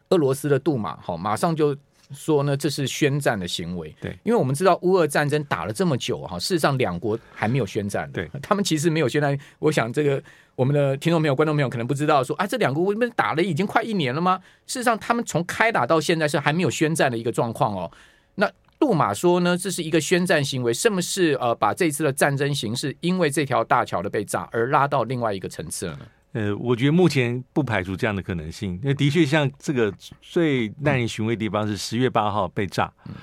[0.10, 1.76] 俄罗斯的杜马，好，马上就。
[2.12, 3.96] 说呢，这是宣战的行为。
[4.02, 8.12] 对，因为我们知道乌俄战争打了这么久哈，事实上两国还没有宣战。
[8.12, 9.38] 对， 他们其实没有宣战。
[9.60, 10.22] 我想这个
[10.56, 14.40] 我们的听众朋友、观众朋友可能不知道说，说啊，这两国为什么打了已经快一年了吗？
[14.66, 17.92] 事实上，他们从开打到现在是还没有宣战的一个状况哦。
[18.36, 26.06] 那杜马说呢，这是一个宣战行为，是不是呃把这次的战争形势因为这条大桥的被炸而拉到另外一个层次了呢？
[26.32, 32.92] 呃，我觉得目前不排除这样的可能性，因为的确像这个最耐人寻味的地方是十月八号被炸。
[33.08, 33.16] 嗯、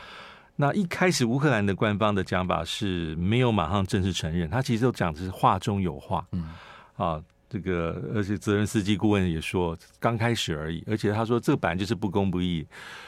[0.57, 6.27] 那一开始乌克兰的官方的讲法是没有马上正式承认，他其实都讲的是话中有话。
[6.33, 6.51] 嗯，
[6.97, 12.67] 啊，这个而且泽连斯基顾问也说刚开始而已，而且他说这个本来就是不公不义，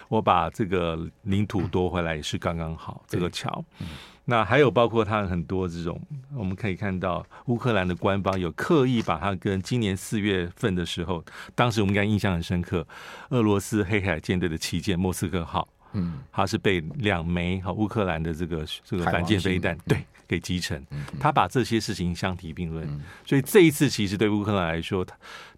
[0.08, 3.64] 我把这个领土夺回来也是刚刚好，嗯、这个桥。
[3.80, 3.86] 嗯
[4.30, 5.98] 那还有包括他很多这种，
[6.36, 12.86] 我们可以看到乌克兰的官方有刻意把它跟今年四月份的时候，当时我们应该印象很深刻，
[13.30, 20.86] 俄罗斯黑海舰队的旗舰莫斯科号，嗯，它是被两枚和乌克兰的这个这个反舰飞弹对给击沉，
[21.18, 22.86] 他把这些事情相提并论，
[23.24, 25.06] 所以这一次其实对乌克兰来说，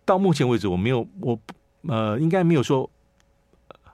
[0.04, 1.37] 到目前为止我没有我
[1.88, 2.88] 呃应该没有说。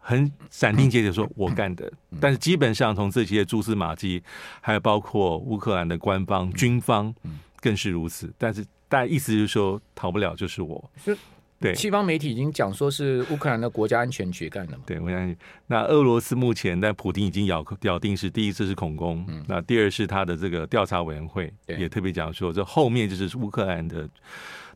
[0.09, 4.23] 很斩钉截铁说“我干的”，但是基本上从这些蛛丝马迹，
[4.61, 7.13] 还有包括乌克兰的官方军方，
[7.61, 8.33] 更是如此。
[8.39, 10.91] 但是大家意思就是说，逃不了就是我。
[11.59, 14.85] 对，西方媒体已经讲说是乌克兰的国家安全局干的嘛？
[14.87, 15.37] 对，我相信。
[15.67, 24.09] 那俄罗斯目前，但普京已经咬咬定是第一次是恐攻，那第二是他的这个调查委员会也特别讲说，这后面就是乌克兰的。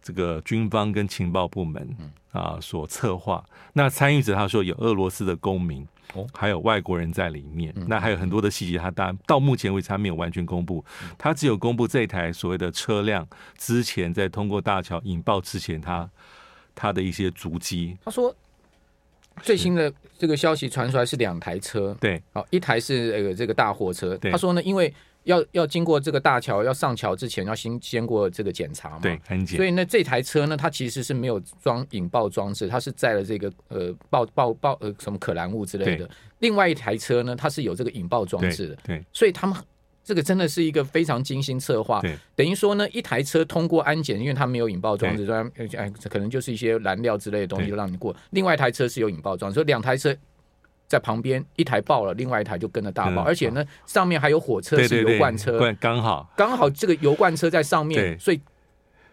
[0.02, 1.94] 这个军方跟情报部门
[2.32, 7.72] 啊所策划，那参与者他说有俄罗斯的公民，哦，还有外国人在里面。
[7.76, 10.84] 嗯、那还有很多的细节，他当然到目前为止他没有完全公布，
[11.18, 13.26] 他只有公布这台所谓的车辆
[13.58, 16.08] 之前在通过大桥引爆之前，他
[16.74, 17.96] 他的一些足迹。
[18.04, 18.34] 他说
[19.42, 24.16] 最新的这个消息传出来是两台车，对，好，一台是呃这个大货车。
[24.18, 24.92] 对他说呢，因为
[25.24, 29.56] 要要经过这个大桥，要上桥之前要先先过这个检查嘛，对，安检。
[29.56, 36.08] 所以呢，这台车呢，它其实是没有装引爆装置，它是载了这个呃爆爆爆呃什么可燃物之类的。
[36.38, 38.76] 另外一台车呢，它是有这个引爆装置的。
[38.82, 39.56] 对，对所以他们
[40.02, 42.00] 这个真的是一个非常精心策划。
[42.00, 45.34] 对，等于说呢，一台车通过安检，因为它没有引爆装置，说
[45.76, 48.16] 哎可能就是一些燃料之类的东西让你过。
[48.30, 50.16] 另外一台车是有引爆装置，所以两台车。
[50.90, 56.28] 在旁边，一台爆了，另外一台就跟着大爆，而且呢，上面还有火车是油罐车，刚好。
[56.36, 58.40] 刚好这个油罐车在上面，所以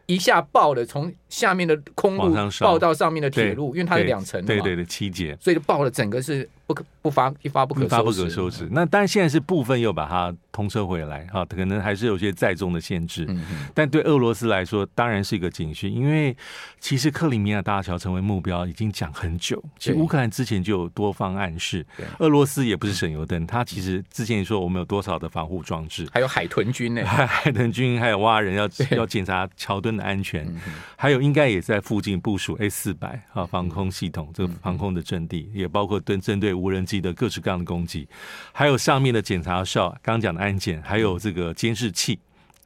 [0.07, 8.67] 一下爆了，从下面的空路爆到上面的铁路，因为它是两层的嘛，对对对，七节，所以就爆了，整个是不可不发一发不可发不可收拾。
[8.69, 10.35] 那当然现在是部分又把它。
[10.57, 13.67] 通车回来哈，可能还是有些载重的限制，嗯、哼。
[13.75, 16.35] 但对俄罗斯来说当然是一个警讯，因为
[16.79, 22.07] 其实克里米亚大桥成为目标已经讲很久，其实乌克兰之前就有多方暗示，对。
[22.17, 30.59] 俄罗斯也不是省油灯，他其实之前说我们有多少的防护装置，还有海豚军呢， 海豚军还有蛙人要要检查桥墩的安全，嗯、
[30.95, 38.07] 还有应该也在附近部署 A 四百啊防空系统，这个防空的阵地也包括对针对无人机的各式各样的攻击，
[38.51, 40.47] 还有上面的检查哨，刚讲的。
[40.47, 42.17] 安检还有这个监视器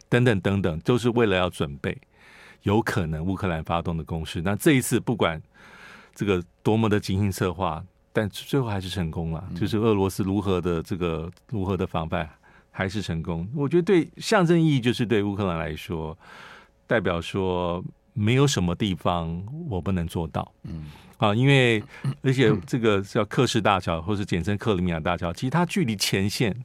[0.07, 1.97] 等等等等，都是为了要准备
[2.61, 4.39] 有可能乌克兰发动的攻势。
[4.43, 5.41] 那这一次不管
[6.13, 9.43] 这个多么的精心策划，但最后还是成功了。
[9.55, 12.29] 就是俄罗斯如何的这个如何的防范
[12.69, 13.49] 还是成功。
[13.55, 16.15] 我觉得对象征意义就是对乌克兰来说，
[16.85, 20.51] 代表说没有什么地方我不能做到。
[20.63, 20.85] 嗯。
[21.17, 21.83] 啊，因为
[22.23, 26.55] 而且这个叫克什大桥，或是简称克里米亚大桥，其实它距离前线。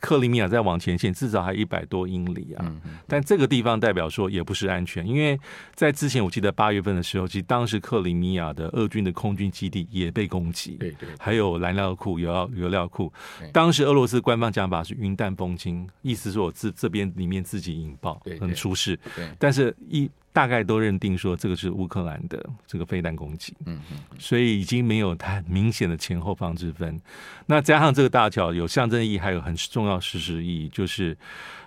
[0.00, 5.38] 克里米亚再往前线至少还一百多英里啊，但这个地方代表说也不是安全，因为
[5.74, 13.10] 在之前我记得八月份的时候，其实当时克里米亚的俄军的空军基地也被攻击，对对，还有燃料库、油料油料库，
[13.50, 20.10] 当时俄罗斯官方讲法是云淡风轻，意思说我自这边里面自己引爆，很出事，对，但是一。
[20.34, 27.00] 大概都认定说这个是乌克兰的这个飞弹攻击，嗯嗯，所以已经没有太明显的前后方之分。
[27.46, 31.16] 那加上这个大桥有象征意义，还有很重要事实意义，就是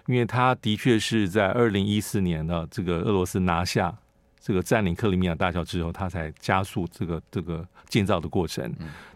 [0.08, 3.97] 因为它的确是在二零一四年的，这个俄罗斯拿下
[4.41, 8.69] 这个占领克里米亚大桥之后，它才加速这个这个建造的过程。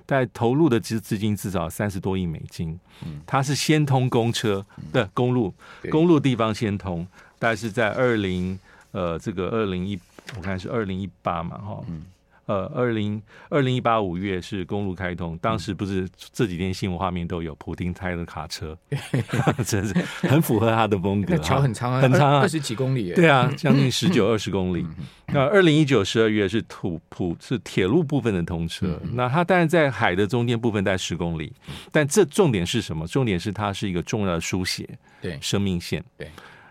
[0.06, 2.80] 但投入的资资金至少三十多亿美金，
[3.26, 5.54] 它是先通公车的公路，
[5.90, 7.06] 公路地方先通，
[7.38, 8.58] 但是在二零。
[8.92, 10.00] 呃，这个二零一，
[10.36, 12.04] 我看是二零一八嘛，哈，嗯，
[12.46, 18.78] 呃，二零二零一八五月是公路开通，当时不是这几天新闻画面都有普丁开的卡车，
[19.66, 19.94] 真是
[20.28, 21.38] 很符合他的风格。
[21.38, 24.86] 桥很长啊，很长啊，二十几公里，对啊，将近十九 二十公里。
[25.28, 31.54] 那二零一九十二月是土普是铁路部分的通车，那它当然在海的中间部分在十公里，
[31.94, 33.08] 但这重点是什么？
[33.08, 34.90] 重点是它是一个重要的书写，
[35.22, 36.30] 对，生命线，对，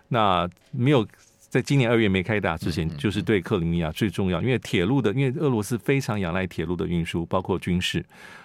[0.09, 1.07] 那没有。
[1.51, 8.01] 在今年二月没开打之前，就是对克里米亚最重要，因为铁路的，因为俄罗斯非常仰赖铁路的运输，包括军事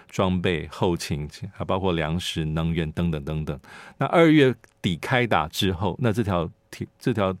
[0.09, 3.57] 装备、后勤，还包括粮食、能源等等等等。
[3.97, 7.33] 那二月底开打之后，那这条铁这条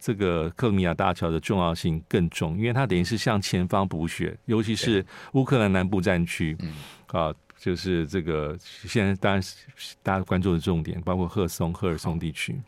[0.00, 6.56] 这个克里米亚大桥的重要性更重，因为它等于是向前方补血，尤其是乌克兰南部战区，
[7.08, 9.42] 啊，就是这个现在当然
[10.02, 12.58] 大家关注的重点，包括赫松、赫尔松地区。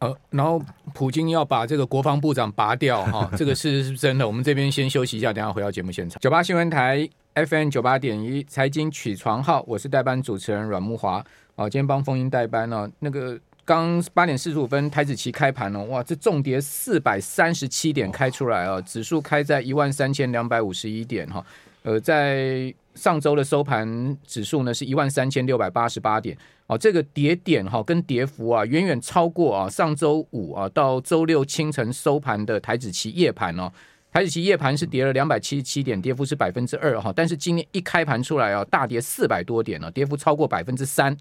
[0.00, 0.62] 呃，然后
[0.94, 4.26] 普京要把这个国防部长拔掉哈，这个事是真的。
[4.26, 6.20] 我们这边先休息一下，等下回到节目现场。
[6.20, 11.24] 九八新闻台 FM 九八点一财经起床号，我是代班主持人阮木华。
[11.56, 12.88] 啊，今天帮风英代班呢。
[13.00, 21.44] 那个刚八点四十五分台子期开盘了，哇，这重跌四百三十七点开出来啊，指数开在一万三千两百五十一点哈。
[21.88, 26.36] 呃，在上周的收盘指数呢是一万三千六百八十八点。
[26.66, 33.72] 哦，这个跌点哈跟跌幅啊，远远超过啊上周五啊到周六清晨收盘的台子期夜盘哦，
[34.12, 41.16] 台指期夜盘是跌了两百七十七点，跌幅是百分之二哈，但是今天一开盘出来啊，大跌四百多点呢，跌幅超过百分之三，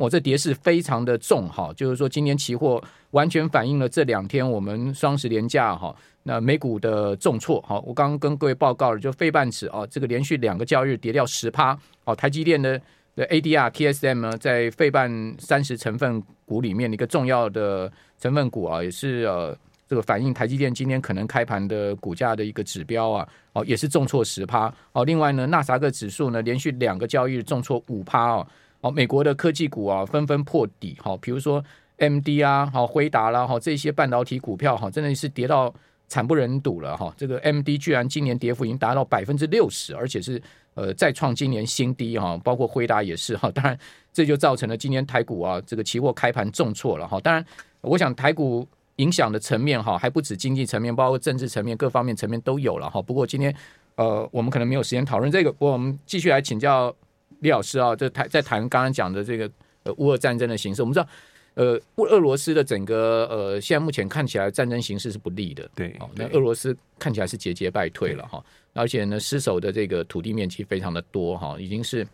[0.00, 12.80] 我这跌势非常的重哈，就是说今天期货完全反映了这两天我们双十连假哈，那美股的重挫哈，我刚刚跟各位报告了，就费半尺啊，这个连续两个交易日跌掉十趴，哦，台积电的。
[13.16, 17.90] 的 ADR TSM 呢，在费半三十成分股里面的一个重要的
[18.20, 19.54] 成分股啊，也是呃
[19.88, 25.04] 这个反映台积电今天可能开盘的股价的一个指标啊，哦，也是重挫十趴哦。
[25.04, 28.46] 另外呢，纳斯达克指数呢连续两个交易日重挫五趴哦。
[28.80, 31.62] 哦，美国的科技股啊纷纷破底，好，比如说
[31.98, 35.72] MD 啊，好，辉达啦，哈，这些半导体股票哈，真的是跌到
[36.08, 37.12] 惨不忍睹了哈。
[37.14, 40.40] 这个 MD 居然今年跌幅已经达到百分之六十，而且是
[40.72, 43.50] 呃再创今年新低哈，包括辉达也是哈。
[43.50, 43.78] 当然，
[44.14, 47.20] 这就造成了今年台股啊这个期货开盘重挫了哈。
[47.20, 47.44] 当然，
[47.82, 48.66] 我想台股
[48.96, 53.02] 影响的层面哈还不止经济层面，包括政治层面各方面层面都有了哈。
[53.02, 53.54] 不过今天
[53.96, 56.96] 呃我们可能没有时间讨论这个，我们继续来请教。
[57.40, 59.50] 李老师啊，这谈在谈刚刚讲的这个
[59.82, 61.06] 呃乌俄战争的形势，我们知道，
[61.54, 72.06] 呃，俄罗斯的整个呃现在目前看起来战争形势是不利的，对，哦，那俄罗斯看起来是节节败退了哈，而且呢失守的这个土地面积非常的多哈，已经是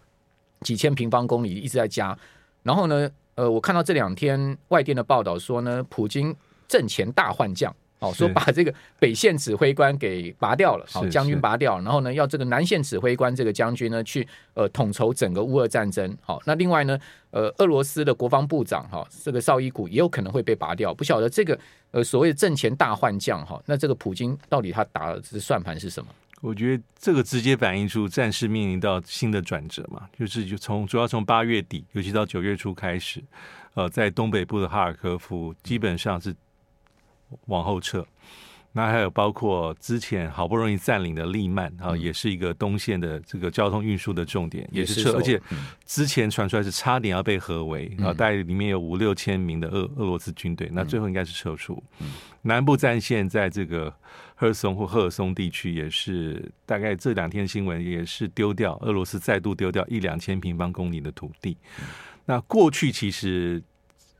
[0.62, 2.16] 几千平方公里一直在加，
[2.62, 6.34] 然后呢，呃，我看到这两天外电的报道说呢，普京
[6.68, 7.74] 阵前大换将。
[8.08, 16.16] 哦，说把这个北线指挥官给拔掉了，好，将军拔掉，然后呢，要这个南线指挥官这个将军呢去呃统筹整个乌俄战争。
[16.20, 16.98] 好，那另外呢，
[17.30, 20.94] 呃，俄罗斯的国防部长哈，这个绍伊古也有可能会被拔掉。
[20.94, 21.58] 不晓得这个
[21.90, 26.08] 呃所谓的阵前大换将哈，那这个普京到底他打的算盘是什么？
[26.42, 33.22] 我觉得这个直接反映出战事面临到新的转折嘛，就是就从主要从八月底，尤其到九月初开始，
[33.74, 36.34] 呃，在东北部的哈尔科夫基本上是。
[37.46, 38.06] 往后撤，
[38.72, 45.40] 那还有包括之前好不容易占领的利曼啊，也是一个东线的这个交通运输的重点，也是撤，而且
[45.86, 51.82] 之前传出来是差点要被合围啊，大概里面有五六千名的俄俄罗斯军队，那最后应该是撤出。
[52.42, 53.92] 南部战线在这个
[54.34, 61.56] 赫尔松或赫尔松地区，也是大概这两天新闻也是丢掉俄罗斯再度丢掉一两千平方公里的土地。
[62.26, 63.62] 那过去其实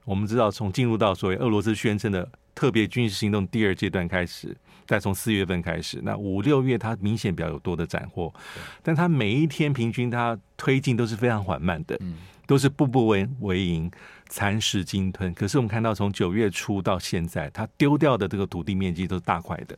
[0.05, 2.27] 我们知道，从进入到所谓俄罗斯宣称的。
[2.57, 8.35] 特别军事行动第二阶段开始，再从四月份开始，那五六月它明显比较有多的斩获，
[8.83, 12.01] 但它每一天平均它推进都是非常缓慢的，
[12.47, 13.91] 都是步步为为营，
[14.31, 15.35] 蚕食鲸吞。
[15.35, 19.77] 可是我们看到从九月初到现在，它丢掉的这个土地面积都是大块的，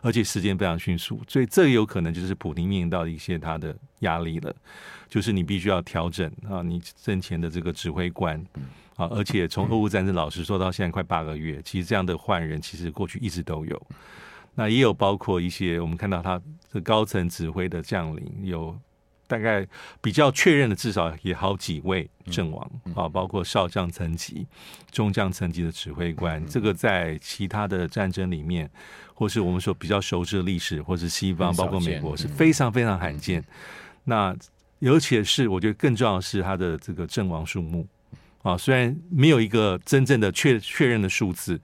[0.00, 4.52] 而且时间非常迅速，所以这有可能就是普丁面临到一些他的压力了，
[5.16, 8.38] 就是你必须要调整啊，你阵前的这个指挥官。
[8.96, 13.86] 啊，而且从俄乌战争老实说到现在快八个月，其实这样的换人其实过去一直都有。
[14.56, 16.38] 那也有包括一些我们看到他
[16.70, 18.78] 的高层指挥的将领，有
[19.26, 19.66] 大概
[20.02, 24.46] 比较确认的，至少也好几位阵亡啊，包括少将层级、
[24.90, 26.44] 中将层级的指挥官。
[26.46, 28.70] 这个在其他的战争里面，
[29.14, 33.42] 或是我们说比较熟知的历史，或是西方，包括美国是非常非常罕见。
[34.04, 34.36] 那
[34.80, 37.86] 尤其是我觉得更重要的是他的这个阵亡数目。
[38.42, 41.60] 啊，虽然没有一个真正的确确认的数字，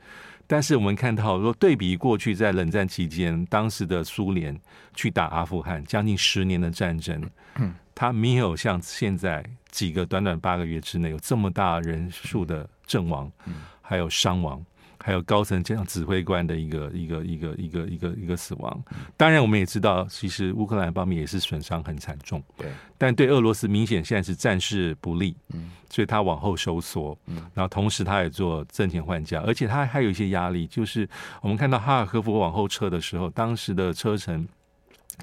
[0.48, 4.58] 但是我们看到，说对比过去在冷战期间，当时的苏联
[4.92, 7.22] 去打阿富汗将近十年的战争，
[7.54, 13.30] 嗯，它没有像现在几个短短八个月之内有这么大人数的阵亡，
[13.80, 14.60] 还有伤亡。
[15.04, 18.84] 还有高层这样指挥官的一个一个一个一个一个一个死亡，
[19.16, 22.40] 当然我们也知道，其实乌克兰方面也是损伤很惨重。
[22.56, 31.08] 对，但对俄罗斯明显现在是战事不利，嗯，所以他往后收缩，嗯，然后同时他也做阵前换将，而且他还有一些压力，就是
[31.40, 34.46] 我们看到哈尔科夫往后撤的时候，当时的车臣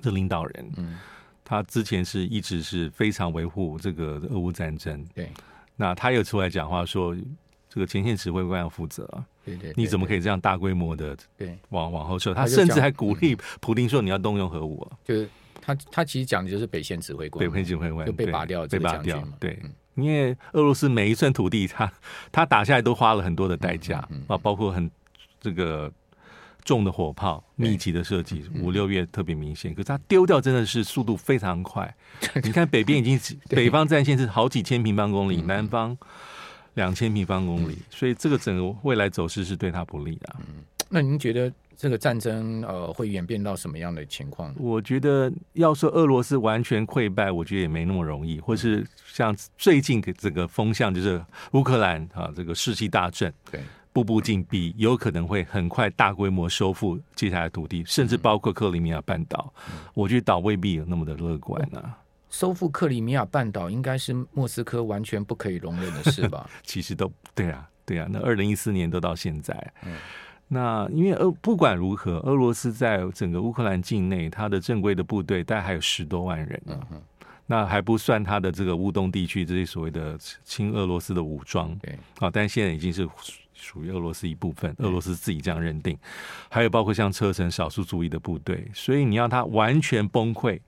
[0.01, 0.99] 的领导人，嗯，
[1.45, 5.31] 他之前是一直是非常维护这个俄乌战争，对，
[5.77, 7.15] 那他又出来讲话说。
[7.71, 9.23] 这个前线指挥官要负责啊！
[9.57, 12.33] 对对，你怎么可以这样大规模的对往往后撤？
[12.33, 15.29] 他甚至还鼓励普丁说：“你要动用核武。”就是
[15.61, 19.23] 他他其实讲的就是北线指挥官，北线指挥官就被拔掉，被拔掉。
[19.39, 19.59] 对，
[19.95, 21.91] 因为俄罗斯每一寸土地，他
[22.31, 24.89] 他打下来都花了很多的代价啊，包括很
[25.41, 25.91] 这个
[26.63, 29.73] 重的火炮、密集的设计，五六月特别明显。
[29.73, 31.93] 可是他丢掉真的是速度非常快。
[32.43, 35.97] 你看北边已经北方战线是好几千平方公里，南方。
[36.79, 40.35] 两千平方公里，所以这个整个未来走势是对他不利的。
[40.39, 44.55] 嗯，那您觉得这个战争呃会演变到什么样的情况？
[44.57, 48.39] 我觉得要说俄罗斯完全溃败，我觉得也没那么容易。
[48.39, 51.21] 或是像最近这个风向，就是
[51.51, 53.59] 乌克兰啊，这个士气大振，对，
[53.91, 59.53] 步步进逼，有可能会很快大规模收复接下来土地，甚至包括克里米亚半岛。
[59.93, 61.97] 我觉得岛未必有那么的乐观啊。
[62.29, 66.49] 收复克里米亚半岛应该是莫斯科完全不可以容忍的事吧？
[66.63, 68.07] 其实都对啊，对啊。
[68.09, 69.97] 那二零一四年都到现在，嗯，
[70.47, 77.01] 那因为俄不管如何，俄罗斯在整个乌克兰境内，它的正规的部队大概还有十多万人，嗯哼，
[77.47, 83.07] 那还不算它的这个乌东地区这些所谓的亲俄罗斯的武装，对啊，但现在已经是
[83.53, 85.97] 属于俄罗斯一部分，俄罗斯自己这样认定。
[86.49, 90.59] 还有包括像车臣少数族裔的部队，所以你要他完全崩溃，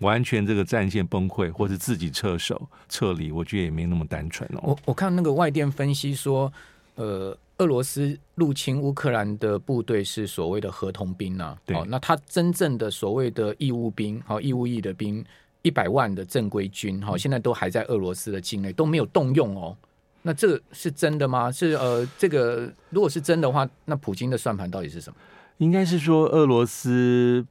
[0.00, 4.60] 完全这个战线崩溃，或是自己撤手撤离，我觉得也没那么单纯哦。
[4.62, 6.52] 我我看那个外电分析说，
[6.94, 15.24] 呃，俄罗斯入侵乌克兰的部队是所谓的合同兵呐、哦，那他真正的所谓的义务兵，好、哦，义务役的兵。
[15.62, 19.76] 一百万的正规军哈，现在都还在俄罗斯的境内，都没有动用哦。
[20.22, 21.50] 那这个是真的吗？
[21.50, 25.16] 是呃，这个如果是真的话，那普京的算盘到底是什么？
[25.58, 27.44] 应该是说，俄罗斯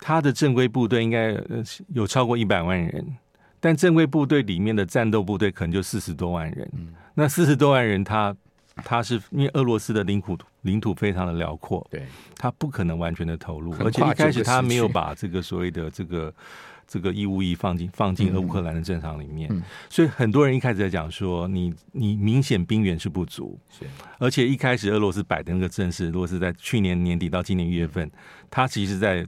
[0.00, 1.36] 他的正规部队应该
[1.88, 3.16] 有超过一百万人，
[3.60, 6.68] 但正规部队里面的战斗部队可能就四十多万人。
[6.74, 8.34] 嗯、那四十多万人他，
[8.74, 16.32] 他他是因为俄罗斯的领土领土非常的辽阔，对，他不可能完全的投入，而且一开始他没有把这个所谓的这个。
[16.88, 23.84] 这个义务役放进放进乌克兰的战场里面，嗯嗯、所以很多人一开始在讲说，你你明显兵源是不足，是
[24.18, 28.08] 而且一开始俄罗斯摆的那个阵势，如果是在去年年底到今年一月份，
[28.48, 29.26] 他其实在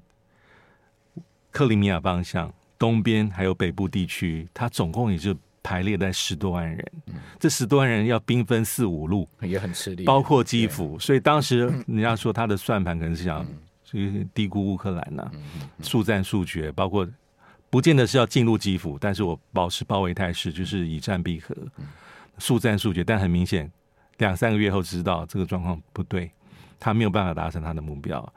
[1.50, 13.46] 克里米亚方向东边还有北部地区，它总共也就排列在十多万人，嗯、这十多万人要兵分四五路，也很吃力，包括基辅，所以当时人家说他的算盘可能是想，
[13.84, 15.32] 所以低估乌克兰呐、啊，
[15.82, 17.08] 速战速决，包括。
[17.70, 21.54] 不见得是要进入基辅，但是我保持包围态势，就是以战必和，
[22.38, 23.04] 速战速决。
[23.04, 23.70] 但很明显，
[24.16, 26.30] 两三个月后知道这个状况不对，
[26.78, 28.32] 他没有办法达成他的目标。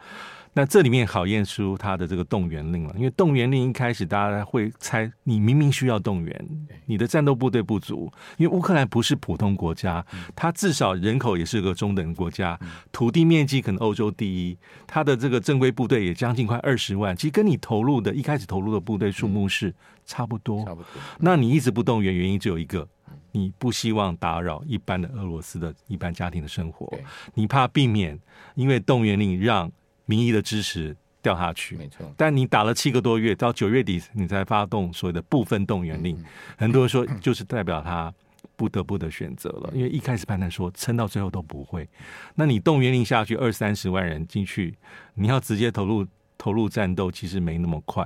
[0.53, 6.49] 那这里面考验出他的这个动员令了，因为动员令一开始大家会猜，你明明需要动员，
[6.87, 12.59] 你的战斗部队不足，因为乌克兰不是普通国家，它至少人口也是个中等国家，
[12.91, 19.73] 土地面积可能欧洲第一，它的这个正规部队也将近快二十万，其实跟你投入的一开始投入的部队数目是
[20.05, 21.01] 差不多，差不多。
[21.19, 22.85] 那你一直不动员，原因只有一个，
[23.31, 26.91] 你不希望打扰一般的俄罗斯的一般家庭的生活，
[27.33, 28.19] 你怕避免
[28.55, 29.71] 因为动员令让。
[30.07, 32.11] 民意的支持掉下去，没错。
[32.17, 36.25] 但你打了七个多月，到九月底你才发动所谓的部分动员令，嗯、
[36.57, 38.13] 很多人说就是代表他
[38.57, 41.87] 不得不的选择了，嗯、因为一开始判断说撑到最后都不会。
[42.35, 44.75] 那你动员令下去，二三十万人进去，
[45.13, 46.05] 你要直接投入
[46.37, 48.05] 投入战斗，其实没那么快。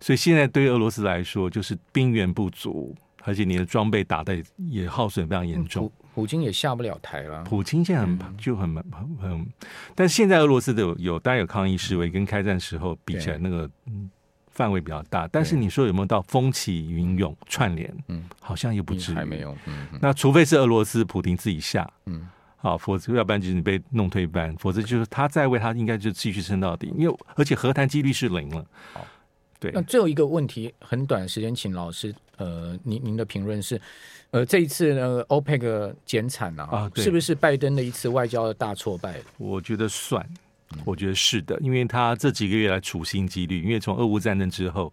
[0.00, 5.86] 所以现在对于俄罗斯来说，就是兵源不足，而且你的装备打的也耗损非常严重。
[5.86, 7.42] 嗯普京也下不了台了。
[7.44, 9.46] 普京现在很就很很很，
[9.94, 13.66] 但是现在俄罗斯的有有当然有抗议示威，跟开战时候比起来，那个
[14.50, 15.26] 范围比较大。
[15.28, 17.90] 但是你说有没有到风起云涌串联？
[18.08, 19.56] 嗯，好像又不至于，还没有。
[20.02, 26.92] 那除非是俄罗斯普京自己下，嗯，好，否则要不然就是你被弄退班，否则就是他在位，他应该就继续撑到底。
[26.98, 28.62] 因为而且和谈几率是零了。
[29.70, 29.72] 好，对。
[29.72, 33.80] 那最后一个问题，很短时间，请老师，呃，您您的评论是。
[34.32, 39.20] 呃，这一次呢，OPEC 减产啊，啊是不是拜登的一次外交的大挫败？
[39.36, 40.26] 我觉得算，
[40.86, 44.90] 我觉得是的，因为他这几个月来处心积虑，因为从俄乌战争之后，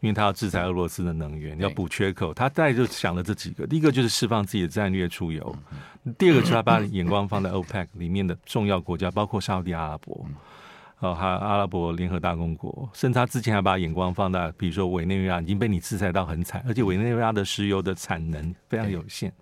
[0.00, 5.54] 因为他要制裁俄罗斯的能源，要补缺口，他大概就想了这几个，第一个就是释放自己的战略出游，
[6.16, 10.26] 第二个就是他把眼光放在 OPEC 里面的重要国家，包括沙乌地阿拉伯。
[11.00, 19.32] 哦，还有阿拉伯联合大公国，甚至他之前还把眼光放大，比如说委内瑞拉已经被你制裁到很惨，而且委内瑞拉的石油的产能非常有限。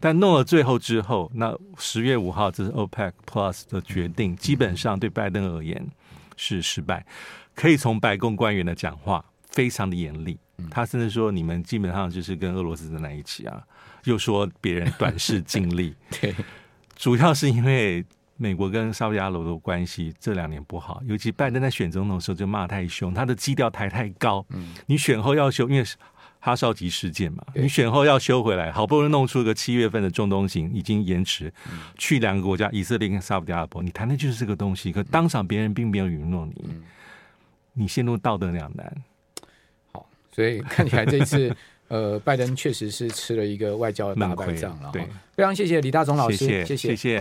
[0.00, 5.86] 但弄了最后之后，那十月五号这是 OPEC Plus 的决定，基本上对拜登而言
[6.36, 7.04] 是失败。
[7.54, 10.38] 可以从白宫官员的讲话非常的严厉，
[10.70, 13.62] 他甚至说你们基本上就是跟俄罗斯站在一起啊，
[14.04, 15.94] 又说别人短视尽力。
[16.18, 16.34] 对，
[16.96, 18.02] 主要是因为。
[18.36, 24.44] 美国跟沙乌地阿拉伯的关系这两年不好，尤其拜登在选总统的时候就骂太凶，他的基调抬太高。
[24.50, 25.84] 嗯，你选后要修，因为
[26.40, 31.52] 哈少吉事件嘛，你选后要修回来，好不容易弄出个七月份的中东行，已经延迟。
[31.70, 36.82] 嗯、去两个国家，以色列跟沙乌地阿拉伯，你谈的就是这个东西，可当场别人并没有允诺你，嗯、
[37.74, 39.04] 你陷入道德两难。
[39.92, 41.54] 好，所以看起来这次。
[41.88, 44.88] 呃，拜登确实是吃了一个外交的大败仗了。
[44.94, 45.06] 对，
[45.36, 46.88] 非常谢谢李大总老师，谢谢，谢谢。
[46.88, 47.20] 谢谢。